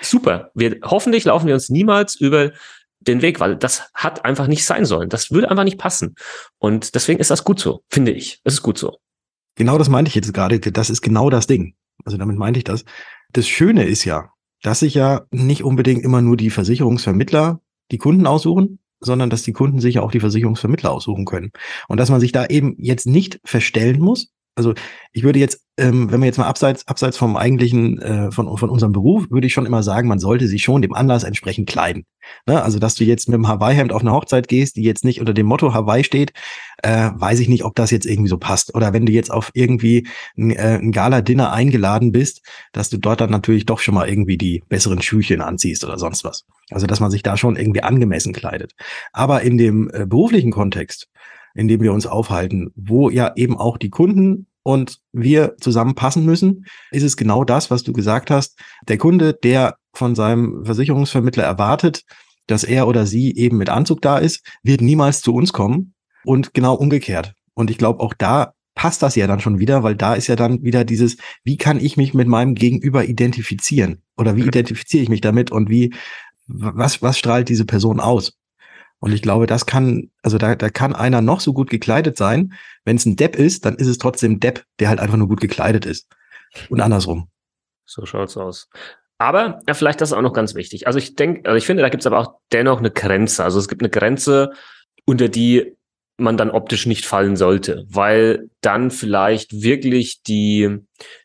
Super. 0.00 0.50
Wir, 0.54 0.78
hoffentlich 0.82 1.24
laufen 1.24 1.46
wir 1.46 1.54
uns 1.54 1.68
niemals 1.68 2.14
über 2.14 2.52
den 3.00 3.22
Weg, 3.22 3.40
weil 3.40 3.56
das 3.56 3.90
hat 3.94 4.24
einfach 4.24 4.46
nicht 4.46 4.64
sein 4.64 4.84
sollen. 4.84 5.08
Das 5.08 5.30
würde 5.30 5.50
einfach 5.50 5.64
nicht 5.64 5.78
passen. 5.78 6.14
Und 6.58 6.94
deswegen 6.94 7.20
ist 7.20 7.30
das 7.30 7.44
gut 7.44 7.60
so, 7.60 7.82
finde 7.88 8.12
ich. 8.12 8.40
Es 8.44 8.54
ist 8.54 8.62
gut 8.62 8.78
so. 8.78 8.98
Genau 9.56 9.78
das 9.78 9.88
meinte 9.88 10.08
ich 10.08 10.14
jetzt 10.14 10.32
gerade. 10.32 10.58
Das 10.60 10.90
ist 10.90 11.02
genau 11.02 11.30
das 11.30 11.46
Ding. 11.46 11.74
Also 12.04 12.16
damit 12.16 12.36
meinte 12.38 12.58
ich 12.58 12.64
das. 12.64 12.84
Das 13.32 13.46
Schöne 13.46 13.84
ist 13.84 14.04
ja, 14.04 14.30
dass 14.62 14.80
sich 14.80 14.94
ja 14.94 15.26
nicht 15.30 15.64
unbedingt 15.64 16.04
immer 16.04 16.22
nur 16.22 16.36
die 16.36 16.50
Versicherungsvermittler 16.50 17.60
die 17.90 17.98
Kunden 17.98 18.26
aussuchen, 18.26 18.78
sondern 19.00 19.30
dass 19.30 19.42
die 19.42 19.52
Kunden 19.52 19.80
sich 19.80 19.98
auch 19.98 20.10
die 20.10 20.20
Versicherungsvermittler 20.20 20.90
aussuchen 20.90 21.24
können. 21.24 21.52
Und 21.88 21.98
dass 21.98 22.10
man 22.10 22.20
sich 22.20 22.32
da 22.32 22.46
eben 22.46 22.74
jetzt 22.78 23.06
nicht 23.06 23.40
verstellen 23.44 24.00
muss. 24.00 24.32
Also 24.58 24.74
ich 25.12 25.22
würde 25.22 25.38
jetzt, 25.38 25.60
ähm, 25.76 26.10
wenn 26.10 26.18
wir 26.18 26.26
jetzt 26.26 26.36
mal 26.36 26.48
abseits, 26.48 26.86
abseits 26.88 27.16
vom 27.16 27.36
eigentlichen, 27.36 28.02
äh, 28.02 28.32
von, 28.32 28.58
von 28.58 28.70
unserem 28.70 28.90
Beruf, 28.90 29.30
würde 29.30 29.46
ich 29.46 29.52
schon 29.52 29.66
immer 29.66 29.84
sagen, 29.84 30.08
man 30.08 30.18
sollte 30.18 30.48
sich 30.48 30.64
schon 30.64 30.82
dem 30.82 30.92
Anlass 30.94 31.22
entsprechend 31.22 31.68
kleiden. 31.68 32.06
Ne? 32.44 32.60
Also, 32.60 32.80
dass 32.80 32.96
du 32.96 33.04
jetzt 33.04 33.28
mit 33.28 33.34
dem 33.34 33.46
Hawaii-Hemd 33.46 33.92
auf 33.92 34.00
eine 34.00 34.10
Hochzeit 34.10 34.48
gehst, 34.48 34.74
die 34.74 34.82
jetzt 34.82 35.04
nicht 35.04 35.20
unter 35.20 35.32
dem 35.32 35.46
Motto 35.46 35.74
Hawaii 35.74 36.02
steht, 36.02 36.32
äh, 36.82 37.10
weiß 37.14 37.38
ich 37.38 37.48
nicht, 37.48 37.64
ob 37.64 37.76
das 37.76 37.92
jetzt 37.92 38.04
irgendwie 38.04 38.28
so 38.28 38.36
passt. 38.36 38.74
Oder 38.74 38.92
wenn 38.92 39.06
du 39.06 39.12
jetzt 39.12 39.30
auf 39.30 39.52
irgendwie 39.54 40.08
ein, 40.36 40.50
äh, 40.50 40.80
ein 40.82 40.90
Gala-Dinner 40.90 41.52
eingeladen 41.52 42.10
bist, 42.10 42.42
dass 42.72 42.90
du 42.90 42.98
dort 42.98 43.20
dann 43.20 43.30
natürlich 43.30 43.64
doch 43.64 43.78
schon 43.78 43.94
mal 43.94 44.08
irgendwie 44.08 44.38
die 44.38 44.64
besseren 44.68 45.00
Schüchchen 45.00 45.40
anziehst 45.40 45.84
oder 45.84 45.98
sonst 45.98 46.24
was. 46.24 46.46
Also, 46.70 46.88
dass 46.88 46.98
man 46.98 47.12
sich 47.12 47.22
da 47.22 47.36
schon 47.36 47.54
irgendwie 47.54 47.84
angemessen 47.84 48.32
kleidet. 48.32 48.72
Aber 49.12 49.42
in 49.42 49.56
dem 49.56 49.88
äh, 49.94 50.04
beruflichen 50.04 50.50
Kontext, 50.50 51.06
in 51.58 51.66
dem 51.66 51.82
wir 51.82 51.92
uns 51.92 52.06
aufhalten, 52.06 52.70
wo 52.76 53.10
ja 53.10 53.32
eben 53.34 53.58
auch 53.58 53.78
die 53.78 53.90
Kunden 53.90 54.46
und 54.62 55.00
wir 55.12 55.56
zusammenpassen 55.58 56.24
müssen, 56.24 56.66
ist 56.92 57.02
es 57.02 57.16
genau 57.16 57.42
das, 57.42 57.68
was 57.68 57.82
du 57.82 57.92
gesagt 57.92 58.30
hast. 58.30 58.56
Der 58.86 58.96
Kunde, 58.96 59.34
der 59.34 59.74
von 59.92 60.14
seinem 60.14 60.64
Versicherungsvermittler 60.64 61.42
erwartet, 61.42 62.04
dass 62.46 62.62
er 62.62 62.86
oder 62.86 63.06
sie 63.06 63.34
eben 63.34 63.56
mit 63.56 63.70
Anzug 63.70 64.02
da 64.02 64.18
ist, 64.18 64.46
wird 64.62 64.82
niemals 64.82 65.20
zu 65.20 65.34
uns 65.34 65.52
kommen 65.52 65.94
und 66.24 66.54
genau 66.54 66.74
umgekehrt. 66.74 67.34
Und 67.54 67.72
ich 67.72 67.78
glaube, 67.78 68.04
auch 68.04 68.14
da 68.14 68.52
passt 68.76 69.02
das 69.02 69.16
ja 69.16 69.26
dann 69.26 69.40
schon 69.40 69.58
wieder, 69.58 69.82
weil 69.82 69.96
da 69.96 70.14
ist 70.14 70.28
ja 70.28 70.36
dann 70.36 70.62
wieder 70.62 70.84
dieses, 70.84 71.16
wie 71.42 71.56
kann 71.56 71.80
ich 71.80 71.96
mich 71.96 72.14
mit 72.14 72.28
meinem 72.28 72.54
Gegenüber 72.54 73.04
identifizieren? 73.04 74.02
Oder 74.16 74.36
wie 74.36 74.42
identifiziere 74.46 75.02
ich 75.02 75.08
mich 75.08 75.22
damit 75.22 75.50
und 75.50 75.68
wie, 75.68 75.92
was, 76.46 77.02
was 77.02 77.18
strahlt 77.18 77.48
diese 77.48 77.64
Person 77.64 77.98
aus? 77.98 78.37
Und 79.00 79.12
ich 79.12 79.22
glaube, 79.22 79.46
das 79.46 79.66
kann, 79.66 80.10
also 80.22 80.38
da, 80.38 80.56
da 80.56 80.70
kann 80.70 80.94
einer 80.94 81.22
noch 81.22 81.40
so 81.40 81.52
gut 81.52 81.70
gekleidet 81.70 82.16
sein. 82.16 82.54
Wenn 82.84 82.96
es 82.96 83.06
ein 83.06 83.16
Depp 83.16 83.36
ist, 83.36 83.64
dann 83.64 83.76
ist 83.76 83.86
es 83.86 83.98
trotzdem 83.98 84.40
Depp, 84.40 84.64
der 84.80 84.88
halt 84.88 84.98
einfach 84.98 85.16
nur 85.16 85.28
gut 85.28 85.40
gekleidet 85.40 85.86
ist. 85.86 86.08
Und 86.68 86.80
andersrum. 86.80 87.28
So 87.84 88.04
schaut's 88.06 88.36
aus. 88.36 88.68
Aber 89.18 89.60
ja, 89.66 89.74
vielleicht 89.74 90.00
das 90.00 90.10
ist 90.10 90.16
auch 90.16 90.22
noch 90.22 90.32
ganz 90.32 90.54
wichtig. 90.54 90.86
Also 90.86 90.98
ich 90.98 91.14
denke, 91.14 91.48
also 91.48 91.56
ich 91.56 91.66
finde, 91.66 91.82
da 91.82 91.88
gibt's 91.88 92.06
aber 92.06 92.18
auch 92.18 92.34
dennoch 92.52 92.78
eine 92.78 92.90
Grenze. 92.90 93.44
Also 93.44 93.58
es 93.58 93.68
gibt 93.68 93.82
eine 93.82 93.90
Grenze, 93.90 94.52
unter 95.04 95.28
die 95.28 95.74
man 96.16 96.36
dann 96.36 96.50
optisch 96.50 96.86
nicht 96.86 97.06
fallen 97.06 97.36
sollte, 97.36 97.84
weil 97.88 98.50
dann 98.60 98.90
vielleicht 98.90 99.62
wirklich 99.62 100.22
die, 100.24 100.78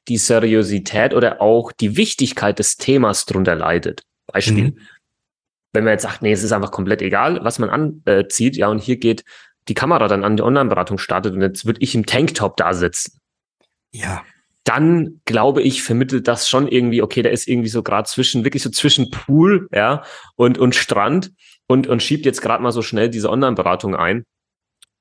die 0.08 0.18
Seriosität 0.18 1.16
oder 1.16 1.42
auch 1.42 1.72
die 1.72 1.98
Wichtigkeit 1.98 2.60
des 2.60 2.78
Themas 2.78 3.26
drunter 3.26 3.56
leidet. 3.56 4.04
Beispiel. 4.28 4.72
Mhm 4.72 4.80
wenn 5.74 5.84
man 5.84 5.94
jetzt 5.94 6.04
sagt, 6.04 6.22
nee, 6.22 6.32
es 6.32 6.44
ist 6.44 6.52
einfach 6.52 6.72
komplett 6.72 7.02
egal, 7.02 7.40
was 7.44 7.60
man 7.60 7.70
anzieht, 7.70 8.56
ja, 8.56 8.68
und 8.70 8.80
hier 8.80 8.98
geht 8.98 9.24
die 9.68 9.74
Kamera 9.74 10.08
dann 10.08 10.24
an 10.24 10.38
die 10.38 10.44
Online-Beratung 10.44 10.98
startet 10.98 11.34
und 11.34 11.42
jetzt 11.42 11.66
würde 11.66 11.82
ich 11.82 11.96
im 11.96 12.06
Tanktop 12.06 12.58
da 12.58 12.74
sitzen. 12.74 13.20
Ja. 13.92 14.24
Dann 14.64 15.22
glaube 15.26 15.62
ich, 15.62 15.84
vermittelt 15.84 16.28
das 16.28 16.48
schon 16.48 16.68
irgendwie, 16.68 17.02
okay, 17.02 17.22
der 17.22 17.32
ist 17.32 17.48
irgendwie 17.48 17.70
so 17.70 17.84
gerade 17.84 18.08
zwischen, 18.08 18.44
wirklich 18.44 18.64
so 18.64 18.70
zwischen 18.70 19.10
Pool, 19.10 19.68
ja, 19.74 20.04
und, 20.36 20.58
und 20.58 20.76
Strand 20.76 21.32
und, 21.68 21.88
und 21.88 22.04
schiebt 22.04 22.26
jetzt 22.26 22.42
gerade 22.42 22.64
mal 22.64 22.72
so 22.72 22.82
schnell 22.82 23.10
diese 23.10 23.30
Online-Beratung 23.30 23.96
ein 23.96 24.26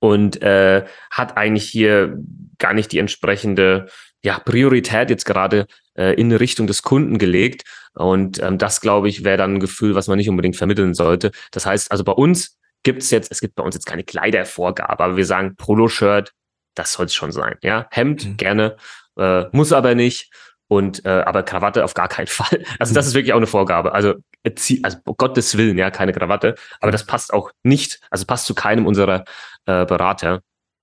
und 0.00 0.42
äh, 0.42 0.84
hat 1.10 1.36
eigentlich 1.36 1.68
hier 1.68 2.18
gar 2.58 2.74
nicht 2.74 2.92
die 2.92 2.98
entsprechende 2.98 3.86
ja, 4.24 4.38
Priorität 4.38 5.10
jetzt 5.10 5.24
gerade 5.24 5.66
äh, 5.94 6.14
in 6.14 6.32
Richtung 6.32 6.66
des 6.66 6.82
Kunden 6.82 7.18
gelegt. 7.18 7.64
Und 7.94 8.42
ähm, 8.42 8.58
das, 8.58 8.80
glaube 8.80 9.08
ich, 9.08 9.24
wäre 9.24 9.36
dann 9.36 9.54
ein 9.54 9.60
Gefühl, 9.60 9.94
was 9.94 10.08
man 10.08 10.18
nicht 10.18 10.28
unbedingt 10.28 10.56
vermitteln 10.56 10.94
sollte. 10.94 11.30
Das 11.50 11.66
heißt, 11.66 11.90
also 11.90 12.04
bei 12.04 12.12
uns 12.12 12.58
gibt 12.82 13.02
es 13.02 13.10
jetzt, 13.10 13.30
es 13.30 13.40
gibt 13.40 13.54
bei 13.54 13.62
uns 13.62 13.74
jetzt 13.74 13.86
keine 13.86 14.04
Kleidervorgabe, 14.04 15.02
aber 15.02 15.16
wir 15.16 15.26
sagen 15.26 15.56
Poloshirt, 15.56 16.32
das 16.74 16.94
soll 16.94 17.06
es 17.06 17.14
schon 17.14 17.32
sein. 17.32 17.56
Ja, 17.62 17.86
Hemd 17.90 18.26
mhm. 18.26 18.36
gerne, 18.36 18.76
äh, 19.18 19.44
muss 19.52 19.72
aber 19.72 19.94
nicht. 19.94 20.30
Und 20.68 21.04
äh, 21.04 21.22
aber 21.26 21.42
Krawatte 21.42 21.84
auf 21.84 21.92
gar 21.92 22.08
keinen 22.08 22.26
Fall. 22.28 22.64
Also 22.78 22.94
das 22.94 23.04
mhm. 23.04 23.08
ist 23.08 23.14
wirklich 23.14 23.32
auch 23.34 23.38
eine 23.38 23.46
Vorgabe. 23.46 23.92
Also, 23.92 24.14
äh, 24.42 24.52
also 24.82 24.98
Gottes 25.04 25.56
Willen, 25.58 25.76
ja, 25.76 25.90
keine 25.90 26.12
Krawatte. 26.12 26.54
Aber 26.80 26.90
das 26.90 27.04
passt 27.04 27.34
auch 27.34 27.50
nicht, 27.62 28.00
also 28.10 28.24
passt 28.24 28.46
zu 28.46 28.54
keinem 28.54 28.86
unserer 28.86 29.24
äh, 29.66 29.84
Berater. 29.84 30.40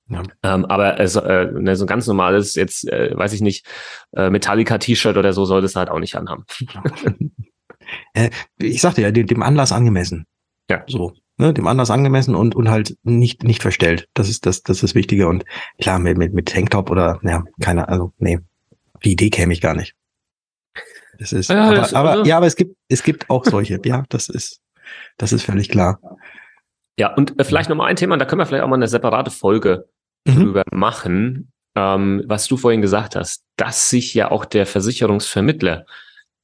Ja. 0.09 0.23
Ähm, 0.43 0.65
aber 0.65 0.95
also, 0.95 1.21
äh, 1.21 1.51
ne, 1.51 1.75
so 1.75 1.85
ein 1.85 1.87
ganz 1.87 2.07
normales, 2.07 2.55
jetzt 2.55 2.87
äh, 2.87 3.15
weiß 3.15 3.33
ich 3.33 3.41
nicht, 3.41 3.65
äh, 4.13 4.29
Metallica-T-Shirt 4.29 5.17
oder 5.17 5.33
so 5.33 5.45
soll 5.45 5.61
das 5.61 5.75
halt 5.75 5.89
auch 5.89 5.99
nicht 5.99 6.15
anhaben. 6.15 6.45
äh, 8.13 8.29
ich 8.57 8.81
sagte 8.81 9.01
ja, 9.01 9.11
dem, 9.11 9.27
dem 9.27 9.43
Anlass 9.43 9.71
angemessen. 9.71 10.25
Ja. 10.69 10.83
So. 10.87 11.13
Ne, 11.37 11.53
dem 11.53 11.67
Anlass 11.67 11.91
angemessen 11.91 12.35
und, 12.35 12.55
und 12.55 12.69
halt 12.69 12.97
nicht, 13.03 13.43
nicht 13.43 13.61
verstellt. 13.61 14.09
Das 14.13 14.27
ist 14.27 14.45
das, 14.45 14.61
das 14.63 14.77
ist 14.77 14.83
das 14.83 14.95
Wichtige. 14.95 15.27
Und 15.27 15.45
klar, 15.79 15.99
mit, 15.99 16.17
mit, 16.17 16.33
mit 16.33 16.49
Tanktop 16.49 16.89
oder, 16.89 17.19
ja, 17.23 17.43
keine, 17.61 17.87
also, 17.87 18.11
nee, 18.17 18.39
die 19.03 19.13
Idee 19.13 19.29
käme 19.29 19.53
ich 19.53 19.61
gar 19.61 19.75
nicht. 19.75 19.95
Das 21.17 21.31
ist, 21.31 21.49
ja, 21.49 21.67
aber, 21.67 21.75
das, 21.75 21.93
aber, 21.93 22.11
also 22.11 22.23
ja, 22.23 22.37
aber 22.37 22.47
es 22.47 22.55
gibt, 22.55 22.75
es 22.87 23.03
gibt 23.03 23.29
auch 23.29 23.45
solche. 23.45 23.79
ja, 23.85 24.03
das 24.09 24.29
ist, 24.29 24.61
das 25.17 25.33
ist 25.33 25.43
völlig 25.43 25.69
klar. 25.69 25.99
Ja, 26.97 27.13
und 27.13 27.39
äh, 27.39 27.43
vielleicht 27.43 27.69
nochmal 27.69 27.87
ein 27.87 27.95
Thema, 27.95 28.17
da 28.17 28.25
können 28.25 28.39
wir 28.39 28.45
vielleicht 28.45 28.63
auch 28.63 28.67
mal 28.67 28.75
eine 28.75 28.87
separate 28.87 29.31
Folge 29.31 29.87
mhm. 30.25 30.35
drüber 30.35 30.63
machen, 30.71 31.51
ähm, 31.75 32.23
was 32.25 32.47
du 32.47 32.57
vorhin 32.57 32.81
gesagt 32.81 33.15
hast, 33.15 33.43
dass 33.57 33.89
sich 33.89 34.13
ja 34.13 34.31
auch 34.31 34.45
der 34.45 34.65
Versicherungsvermittler 34.65 35.85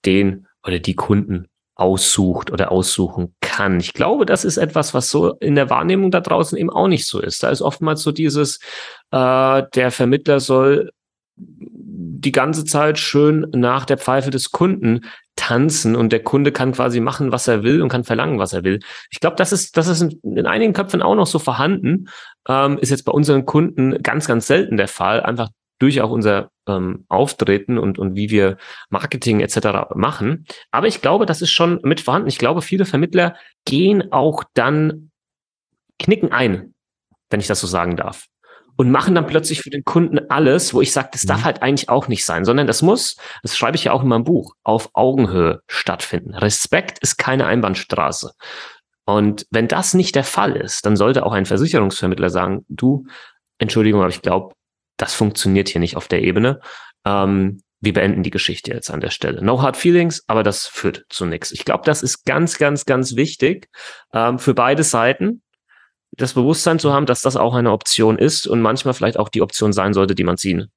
den 0.06 0.48
oder 0.66 0.80
die 0.80 0.96
Kunden 0.96 1.48
aussucht 1.76 2.52
oder 2.52 2.72
aussuchen 2.72 3.36
kann. 3.42 3.80
Ich 3.80 3.94
glaube, 3.94 4.26
das 4.26 4.46
ist 4.46 4.58
etwas, 4.58 4.94
was 4.94 5.10
so 5.10 5.34
in 5.36 5.56
der 5.56 5.70
Wahrnehmung 5.70 6.10
da 6.10 6.22
draußen 6.22 6.58
eben 6.58 6.70
auch 6.70 6.88
nicht 6.88 7.06
so 7.06 7.20
ist. 7.20 7.44
Da 7.44 7.50
ist 7.50 7.62
oftmals 7.62 8.02
so 8.02 8.12
dieses, 8.12 8.60
äh, 9.12 9.64
der 9.74 9.92
Vermittler 9.92 10.40
soll 10.40 10.92
die 11.38 12.32
ganze 12.32 12.64
Zeit 12.64 12.98
schön 12.98 13.48
nach 13.54 13.86
der 13.86 13.98
Pfeife 13.98 14.30
des 14.30 14.52
Kunden 14.52 15.02
tanzen 15.36 15.95
und 15.95 16.12
der 16.12 16.24
Kunde 16.24 16.52
kann 16.52 16.71
quasi 16.71 17.00
machen, 17.00 17.32
was 17.32 17.48
er 17.48 17.63
will 17.63 17.82
und 17.82 17.89
kann 17.89 18.04
verlangen, 18.04 18.39
was 18.39 18.54
er 18.54 18.63
will. 18.63 18.80
Ich 19.10 19.19
glaube, 19.19 19.36
das 19.36 19.52
ist, 19.52 19.78
das 19.78 19.88
ist 19.88 20.02
in, 20.02 20.19
in, 20.36 20.45
einigen 20.45 20.74
Köpfen 20.74 21.02
auch 21.02 21.15
noch 21.15 21.28
so 21.28 21.39
vorhanden. 21.39 22.08
Ähm, 22.48 22.78
ist 22.78 22.89
jetzt 22.89 23.04
bei 23.04 23.12
unseren 23.12 23.45
Kunden 23.45 24.02
ganz, 24.02 24.28
ganz 24.28 24.48
selten 24.48 24.78
der 24.78 24.88
Fall. 24.88 25.21
Einfach 25.21 25.50
durch 25.80 26.02
auch 26.02 26.10
unser 26.10 26.52
ähm, 26.67 27.06
Auftreten 27.10 27.78
und, 27.78 28.00
und 28.00 28.15
wie 28.15 28.30
wir 28.30 28.58
Marketing 28.89 29.41
etc. 29.41 29.93
machen. 29.95 30.45
Aber 30.71 30.88
ich 30.88 31.02
glaube, 31.02 31.26
das 31.26 31.41
ist 31.41 31.52
schon 31.52 31.80
mit 31.84 32.02
vorhanden. 32.02 32.30
Ich 32.30 32.38
glaube, 32.38 32.62
viele 32.62 32.86
Vermittler 32.86 33.36
gehen 33.65 34.12
auch 34.12 34.43
dann, 34.54 35.12
knicken 36.00 36.32
ein, 36.32 36.74
wenn 37.30 37.39
ich 37.39 37.48
das 37.48 37.60
so 37.60 37.67
sagen 37.67 37.98
darf. 37.98 38.28
Und 38.78 38.92
machen 38.92 39.16
dann 39.16 39.26
plötzlich 39.26 39.62
für 39.62 39.70
den 39.70 39.86
Kunden 39.86 40.20
alles, 40.30 40.74
wo 40.74 40.82
ich 40.82 40.92
sage, 40.92 41.10
das 41.14 41.22
darf 41.22 41.40
mhm. 41.40 41.46
halt 41.46 41.62
eigentlich 41.62 41.88
auch 41.88 42.08
nicht 42.10 42.26
sein, 42.26 42.44
sondern 42.44 42.68
das 42.68 42.82
muss, 42.82 43.16
das 43.42 43.56
schreibe 43.56 43.78
ich 43.78 43.86
ja 43.86 43.94
auch 43.94 44.04
in 44.04 44.10
meinem 44.10 44.26
Buch, 44.26 44.56
auf 44.64 44.90
Augenhöhe 44.94 45.62
stattfinden. 45.68 46.36
Respekt 46.36 47.00
ist 47.00 47.18
keine 47.18 47.46
Einbahnstraße. 47.46 48.34
Und 49.06 49.46
wenn 49.52 49.68
das 49.68 49.94
nicht 49.94 50.16
der 50.16 50.24
Fall 50.24 50.56
ist, 50.56 50.86
dann 50.86 50.96
sollte 50.96 51.26
auch 51.26 51.32
ein 51.32 51.46
Versicherungsvermittler 51.46 52.30
sagen, 52.30 52.66
du, 52.68 53.06
Entschuldigung, 53.60 54.02
aber 54.02 54.10
ich 54.10 54.22
glaube, 54.22 54.56
das 54.98 55.14
funktioniert 55.14 55.70
hier 55.70 55.80
nicht 55.80 55.96
auf 55.96 56.08
der 56.08 56.24
Ebene. 56.24 56.60
Ähm, 57.06 57.62
wir 57.82 57.94
beenden 57.94 58.24
die 58.24 58.32
Geschichte 58.32 58.74
jetzt 58.74 58.90
an 58.90 59.02
der 59.02 59.12
Stelle. 59.12 59.44
No 59.44 59.62
hard 59.62 59.78
feelings, 59.78 60.24
aber 60.28 60.44
das 60.44 60.66
führt 60.66 61.06
zu 61.10 61.26
nichts. 61.26 61.52
Ich 61.52 61.66
glaube, 61.66 61.84
das 61.86 62.02
ist 62.02 62.26
ganz, 62.26 62.58
ganz, 62.58 62.86
ganz 62.86 63.16
wichtig 63.16 63.70
ähm, 64.12 64.40
für 64.40 64.54
beide 64.54 64.84
Seiten, 64.84 65.44
das 66.17 66.34
Bewusstsein 66.34 66.80
zu 66.80 66.93
haben, 66.93 67.06
dass 67.06 67.21
das 67.21 67.36
auch 67.36 67.54
eine 67.54 67.71
Option 67.71 68.17
ist 68.17 68.47
und 68.47 68.62
manchmal 68.62 68.93
vielleicht 68.93 69.17
auch 69.19 69.30
die 69.30 69.41
Option 69.41 69.73
sein 69.73 69.93
sollte, 69.93 70.15
die 70.15 70.23
man 70.23 70.38
ziehen 70.38 70.67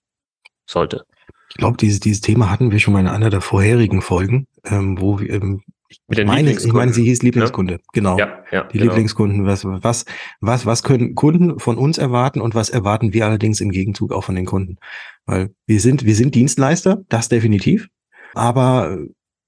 sollte. 0.66 1.04
Ich 1.50 1.56
glaube, 1.56 1.76
dieses, 1.76 2.00
dieses 2.00 2.20
Thema 2.20 2.50
hatten 2.50 2.70
wir 2.70 2.78
schon 2.78 2.92
mal 2.92 3.00
in 3.00 3.08
einer 3.08 3.30
der 3.30 3.40
vorherigen 3.40 4.02
Folgen, 4.02 4.46
ähm, 4.64 5.00
wo 5.00 5.18
wir, 5.18 5.30
ähm, 5.30 5.62
mit 6.06 6.18
den 6.18 6.26
meine, 6.26 6.50
ich 6.50 6.72
meine, 6.72 6.92
sie 6.92 7.04
hieß 7.04 7.22
Lieblingskunde. 7.22 7.74
Ja? 7.74 7.78
Genau. 7.94 8.18
Ja, 8.18 8.44
ja, 8.52 8.64
die 8.64 8.78
genau. 8.78 8.90
Lieblingskunden. 8.90 9.46
Was, 9.46 9.64
was, 9.64 10.04
was, 10.40 10.66
was 10.66 10.82
können 10.82 11.14
Kunden 11.14 11.58
von 11.58 11.78
uns 11.78 11.96
erwarten 11.96 12.42
und 12.42 12.54
was 12.54 12.68
erwarten 12.68 13.14
wir 13.14 13.24
allerdings 13.24 13.60
im 13.60 13.70
Gegenzug 13.70 14.12
auch 14.12 14.24
von 14.24 14.34
den 14.34 14.44
Kunden? 14.44 14.76
Weil 15.24 15.54
wir 15.66 15.80
sind, 15.80 16.04
wir 16.04 16.14
sind 16.14 16.34
Dienstleister, 16.34 16.98
das 17.08 17.30
definitiv. 17.30 17.88
Aber 18.34 18.98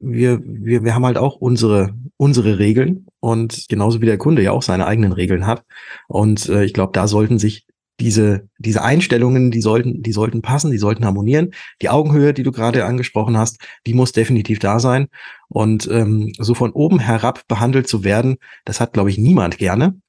wir, 0.00 0.40
wir, 0.44 0.82
wir 0.82 0.94
haben 0.94 1.06
halt 1.06 1.18
auch 1.18 1.36
unsere, 1.36 1.94
unsere 2.16 2.58
Regeln 2.58 3.06
und 3.20 3.66
genauso 3.68 4.00
wie 4.00 4.06
der 4.06 4.18
Kunde 4.18 4.42
ja 4.42 4.52
auch 4.52 4.62
seine 4.62 4.86
eigenen 4.86 5.12
Regeln 5.12 5.46
hat. 5.46 5.64
Und 6.08 6.48
äh, 6.48 6.64
ich 6.64 6.72
glaube, 6.72 6.92
da 6.92 7.06
sollten 7.06 7.38
sich 7.38 7.66
diese, 8.00 8.48
diese 8.58 8.82
Einstellungen, 8.82 9.50
die 9.50 9.60
sollten, 9.60 10.02
die 10.02 10.12
sollten 10.12 10.40
passen, 10.40 10.70
die 10.70 10.78
sollten 10.78 11.04
harmonieren. 11.04 11.50
Die 11.82 11.90
Augenhöhe, 11.90 12.32
die 12.32 12.42
du 12.42 12.50
gerade 12.50 12.86
angesprochen 12.86 13.36
hast, 13.36 13.58
die 13.86 13.92
muss 13.92 14.12
definitiv 14.12 14.58
da 14.58 14.80
sein. 14.80 15.08
Und 15.48 15.86
ähm, 15.92 16.32
so 16.38 16.54
von 16.54 16.72
oben 16.72 16.98
herab 16.98 17.46
behandelt 17.46 17.86
zu 17.86 18.02
werden, 18.02 18.38
das 18.64 18.80
hat, 18.80 18.94
glaube 18.94 19.10
ich, 19.10 19.18
niemand 19.18 19.58
gerne. 19.58 20.00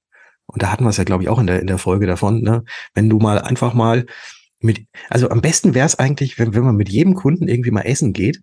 Und 0.45 0.63
da 0.63 0.71
hatten 0.71 0.85
wir 0.85 0.89
es 0.89 0.97
ja, 0.97 1.03
glaube 1.03 1.23
ich, 1.23 1.29
auch 1.29 1.39
in 1.39 1.47
der, 1.47 1.59
in 1.59 1.67
der 1.67 1.77
Folge 1.77 2.07
davon, 2.07 2.41
ne? 2.41 2.63
wenn 2.93 3.09
du 3.09 3.19
mal 3.19 3.39
einfach 3.39 3.73
mal 3.73 4.05
mit, 4.59 4.85
also 5.09 5.29
am 5.29 5.41
besten 5.41 5.73
wäre 5.73 5.85
es 5.85 5.99
eigentlich, 5.99 6.39
wenn, 6.39 6.53
wenn 6.53 6.63
man 6.63 6.75
mit 6.75 6.89
jedem 6.89 7.15
Kunden 7.15 7.47
irgendwie 7.47 7.71
mal 7.71 7.81
essen 7.81 8.13
geht 8.13 8.41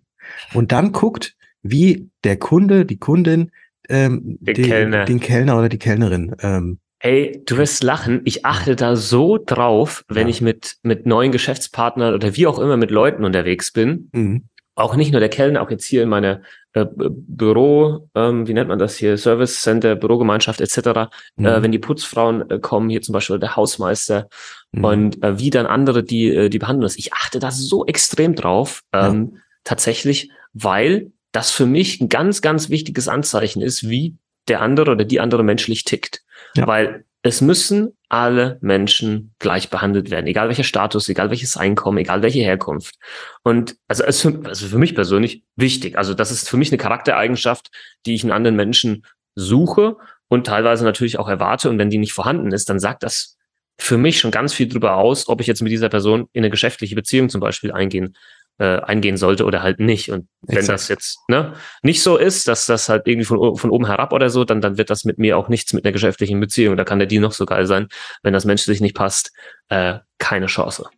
und 0.53 0.71
dann 0.71 0.91
guckt, 0.91 1.35
wie 1.61 2.09
der 2.23 2.37
Kunde, 2.37 2.85
die 2.85 2.97
Kundin, 2.97 3.51
ähm, 3.87 4.37
den, 4.41 4.65
Kellner. 4.65 5.05
den 5.05 5.19
Kellner 5.19 5.57
oder 5.57 5.69
die 5.69 5.79
Kellnerin 5.79 6.35
ähm, 6.41 6.79
Ey, 7.01 7.41
du 7.45 7.57
wirst 7.57 7.81
lachen. 7.81 8.21
Ich 8.25 8.45
achte 8.45 8.75
da 8.75 8.97
so 8.97 9.37
drauf, 9.37 10.03
wenn 10.09 10.27
ja. 10.27 10.31
ich 10.31 10.41
mit, 10.41 10.75
mit 10.83 11.05
neuen 11.05 11.31
Geschäftspartnern 11.31 12.13
oder 12.13 12.35
wie 12.35 12.45
auch 12.45 12.59
immer 12.59 12.75
mit 12.75 12.91
Leuten 12.91 13.23
unterwegs 13.23 13.71
bin. 13.71 14.09
Mhm. 14.11 14.49
Auch 14.75 14.95
nicht 14.95 15.11
nur 15.11 15.21
der 15.21 15.29
Kellner, 15.29 15.61
auch 15.61 15.71
jetzt 15.71 15.85
hier 15.85 16.03
in 16.03 16.09
meine 16.09 16.41
äh, 16.73 16.85
Büro, 16.93 18.09
ähm, 18.15 18.47
wie 18.47 18.53
nennt 18.53 18.67
man 18.67 18.79
das 18.79 18.97
hier, 18.97 19.17
Service 19.17 19.61
Center, 19.61 19.95
Bürogemeinschaft 19.95 20.59
etc. 20.59 20.77
Äh, 20.77 21.07
mhm. 21.37 21.45
Äh, 21.45 21.63
wenn 21.63 21.71
die 21.71 21.79
Putzfrauen 21.79 22.49
äh, 22.49 22.59
kommen, 22.59 22.89
hier 22.89 23.01
zum 23.01 23.13
Beispiel 23.13 23.39
der 23.39 23.55
Hausmeister 23.55 24.27
mhm. 24.73 24.83
und 24.83 25.23
äh, 25.23 25.39
wie 25.39 25.51
dann 25.51 25.67
andere 25.67 26.03
die, 26.03 26.33
äh, 26.35 26.49
die 26.49 26.59
behandeln 26.59 26.83
das. 26.83 26.97
Ich 26.97 27.13
achte 27.13 27.39
da 27.39 27.51
so 27.51 27.85
extrem 27.85 28.35
drauf, 28.35 28.81
ähm, 28.91 29.31
ja. 29.33 29.39
tatsächlich, 29.63 30.31
weil 30.51 31.11
das 31.31 31.51
für 31.51 31.65
mich 31.65 32.01
ein 32.01 32.09
ganz, 32.09 32.41
ganz 32.41 32.69
wichtiges 32.69 33.07
Anzeichen 33.07 33.61
ist, 33.61 33.89
wie 33.89 34.15
der 34.47 34.61
andere 34.61 34.91
oder 34.91 35.05
die 35.05 35.19
andere 35.19 35.43
menschlich 35.43 35.83
tickt. 35.83 36.23
Ja. 36.55 36.67
Weil 36.67 37.05
es 37.21 37.41
müssen 37.41 37.97
alle 38.07 38.57
Menschen 38.61 39.35
gleich 39.39 39.69
behandelt 39.69 40.09
werden, 40.09 40.25
egal 40.27 40.47
welcher 40.47 40.63
Status, 40.63 41.09
egal 41.09 41.29
welches 41.29 41.57
Einkommen, 41.57 41.97
egal 41.97 42.21
welche 42.21 42.39
Herkunft. 42.39 42.95
Und 43.43 43.75
also 43.87 44.03
es 44.03 44.15
ist 44.15 44.21
für, 44.21 44.47
also 44.47 44.67
für 44.67 44.77
mich 44.77 44.95
persönlich 44.95 45.43
wichtig. 45.55 45.97
Also 45.97 46.13
das 46.13 46.31
ist 46.31 46.49
für 46.49 46.57
mich 46.57 46.71
eine 46.71 46.77
Charaktereigenschaft, 46.77 47.69
die 48.05 48.15
ich 48.15 48.23
in 48.23 48.31
anderen 48.31 48.55
Menschen 48.55 49.05
suche 49.35 49.97
und 50.27 50.47
teilweise 50.47 50.85
natürlich 50.85 51.19
auch 51.19 51.27
erwarte. 51.27 51.69
Und 51.69 51.77
wenn 51.77 51.89
die 51.89 51.97
nicht 51.97 52.13
vorhanden 52.13 52.51
ist, 52.51 52.69
dann 52.69 52.79
sagt 52.79 53.03
das 53.03 53.37
für 53.77 53.97
mich 53.97 54.19
schon 54.19 54.31
ganz 54.31 54.53
viel 54.53 54.67
darüber 54.67 54.95
aus, 54.95 55.29
ob 55.29 55.39
ich 55.41 55.47
jetzt 55.47 55.61
mit 55.61 55.71
dieser 55.71 55.89
Person 55.89 56.27
in 56.33 56.43
eine 56.43 56.49
geschäftliche 56.49 56.95
Beziehung 56.95 57.29
zum 57.29 57.41
Beispiel 57.41 57.71
eingehen 57.71 58.15
äh, 58.59 58.81
eingehen 58.81 59.17
sollte 59.17 59.45
oder 59.45 59.63
halt 59.63 59.79
nicht. 59.79 60.11
Und 60.11 60.27
wenn 60.41 60.57
Exakt. 60.57 60.75
das 60.79 60.87
jetzt 60.89 61.19
ne, 61.27 61.53
nicht 61.81 62.03
so 62.03 62.17
ist, 62.17 62.47
dass 62.47 62.65
das 62.65 62.89
halt 62.89 63.07
irgendwie 63.07 63.25
von, 63.25 63.55
von 63.55 63.69
oben 63.71 63.87
herab 63.87 64.13
oder 64.13 64.29
so, 64.29 64.43
dann, 64.43 64.61
dann 64.61 64.77
wird 64.77 64.89
das 64.89 65.05
mit 65.05 65.17
mir 65.17 65.37
auch 65.37 65.49
nichts 65.49 65.73
mit 65.73 65.85
einer 65.85 65.93
geschäftlichen 65.93 66.39
Beziehung. 66.39 66.77
Da 66.77 66.83
kann 66.83 66.99
der 66.99 67.07
Deal 67.07 67.21
noch 67.21 67.31
so 67.31 67.45
geil 67.45 67.65
sein. 67.65 67.87
Wenn 68.21 68.33
das 68.33 68.45
menschlich 68.45 68.81
nicht 68.81 68.95
passt, 68.95 69.31
äh, 69.69 69.99
keine 70.17 70.47
Chance. 70.47 70.89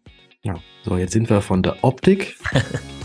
Ja, 0.44 0.56
so 0.84 0.98
jetzt 0.98 1.14
sind 1.14 1.30
wir 1.30 1.42
von 1.42 1.62
der 1.62 1.84
Optik 1.84 2.36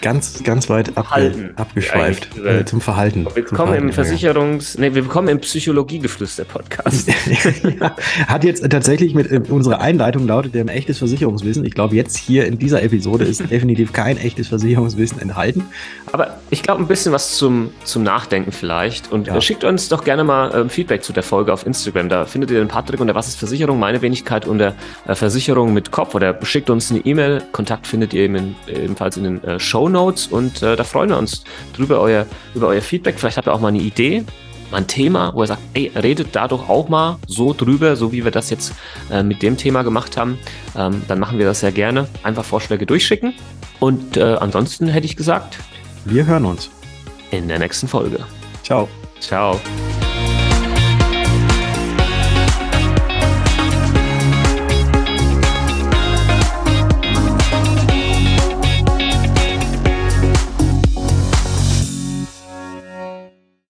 ganz, 0.00 0.42
ganz 0.42 0.68
weit 0.68 0.96
abge 0.96 1.52
abgeschweift 1.56 2.36
äh, 2.38 2.64
zum 2.64 2.80
Verhalten. 2.80 3.26
Wir 3.34 3.44
kommen 3.44 3.74
im 3.74 3.90
Versicherungs-, 3.90 4.78
nee, 4.78 4.94
wir 4.94 5.02
kommen 5.04 5.28
im 5.28 5.40
Psychologiegeflüster-Podcast. 5.40 7.08
ja, 7.80 7.96
hat 8.26 8.44
jetzt 8.44 8.68
tatsächlich 8.70 9.14
mit 9.14 9.30
äh, 9.30 9.40
unserer 9.48 9.80
Einleitung 9.80 10.26
lautet 10.26 10.54
der 10.54 10.64
ein 10.64 10.68
echtes 10.68 10.98
Versicherungswissen. 10.98 11.64
Ich 11.64 11.74
glaube, 11.74 11.96
jetzt 11.96 12.16
hier 12.16 12.46
in 12.46 12.58
dieser 12.58 12.82
Episode 12.82 13.24
ist 13.24 13.50
definitiv 13.50 13.92
kein 13.92 14.18
echtes 14.18 14.48
Versicherungswissen 14.48 15.20
enthalten. 15.20 15.64
Aber 16.12 16.38
ich 16.50 16.62
glaube, 16.62 16.82
ein 16.82 16.86
bisschen 16.86 17.12
was 17.12 17.36
zum, 17.36 17.70
zum 17.84 18.02
Nachdenken 18.02 18.52
vielleicht. 18.52 19.10
Und 19.10 19.26
ja. 19.26 19.40
schickt 19.40 19.64
uns 19.64 19.88
doch 19.88 20.04
gerne 20.04 20.24
mal 20.24 20.52
äh, 20.52 20.68
Feedback 20.68 21.02
zu 21.02 21.12
der 21.12 21.22
Folge 21.22 21.52
auf 21.52 21.66
Instagram. 21.66 22.08
Da 22.08 22.24
findet 22.24 22.50
ihr 22.50 22.58
den 22.58 22.68
Patrick 22.68 23.00
unter 23.00 23.14
Was 23.14 23.28
ist 23.28 23.36
Versicherung, 23.36 23.78
meine 23.78 24.02
Wenigkeit 24.02 24.46
unter 24.46 24.74
äh, 25.06 25.14
Versicherung 25.14 25.72
mit 25.72 25.90
Kopf. 25.90 26.14
Oder 26.14 26.38
schickt 26.44 26.70
uns 26.70 26.90
eine 26.90 27.00
E-Mail. 27.00 27.42
Kontakt 27.52 27.86
findet 27.86 28.12
ihr 28.14 28.24
ebenfalls 28.24 29.16
in 29.16 29.24
den 29.24 29.44
äh, 29.44 29.58
Show 29.58 29.88
Notes 29.96 30.26
und 30.26 30.62
äh, 30.62 30.76
da 30.76 30.84
freuen 30.84 31.10
wir 31.10 31.18
uns 31.18 31.42
drüber 31.74 32.00
euer, 32.00 32.26
über 32.54 32.68
euer 32.68 32.82
Feedback. 32.82 33.18
Vielleicht 33.18 33.36
habt 33.36 33.48
ihr 33.48 33.54
auch 33.54 33.60
mal 33.60 33.68
eine 33.68 33.80
Idee, 33.80 34.24
mal 34.70 34.78
ein 34.78 34.86
Thema, 34.86 35.32
wo 35.34 35.42
ihr 35.42 35.46
sagt, 35.46 35.62
ey, 35.74 35.90
redet 35.94 36.36
da 36.36 36.46
doch 36.48 36.68
auch 36.68 36.88
mal 36.88 37.18
so 37.26 37.52
drüber, 37.52 37.96
so 37.96 38.12
wie 38.12 38.24
wir 38.24 38.30
das 38.30 38.50
jetzt 38.50 38.74
äh, 39.10 39.22
mit 39.22 39.42
dem 39.42 39.56
Thema 39.56 39.82
gemacht 39.82 40.16
haben. 40.16 40.38
Ähm, 40.76 41.02
dann 41.08 41.18
machen 41.18 41.38
wir 41.38 41.46
das 41.46 41.60
sehr 41.60 41.72
gerne. 41.72 42.08
Einfach 42.22 42.44
Vorschläge 42.44 42.86
durchschicken. 42.86 43.34
Und 43.80 44.16
äh, 44.16 44.22
ansonsten 44.22 44.88
hätte 44.88 45.06
ich 45.06 45.16
gesagt, 45.16 45.58
wir 46.04 46.26
hören 46.26 46.44
uns 46.44 46.70
in 47.30 47.48
der 47.48 47.58
nächsten 47.58 47.88
Folge. 47.88 48.20
Ciao. 48.62 48.88
Ciao. 49.20 49.60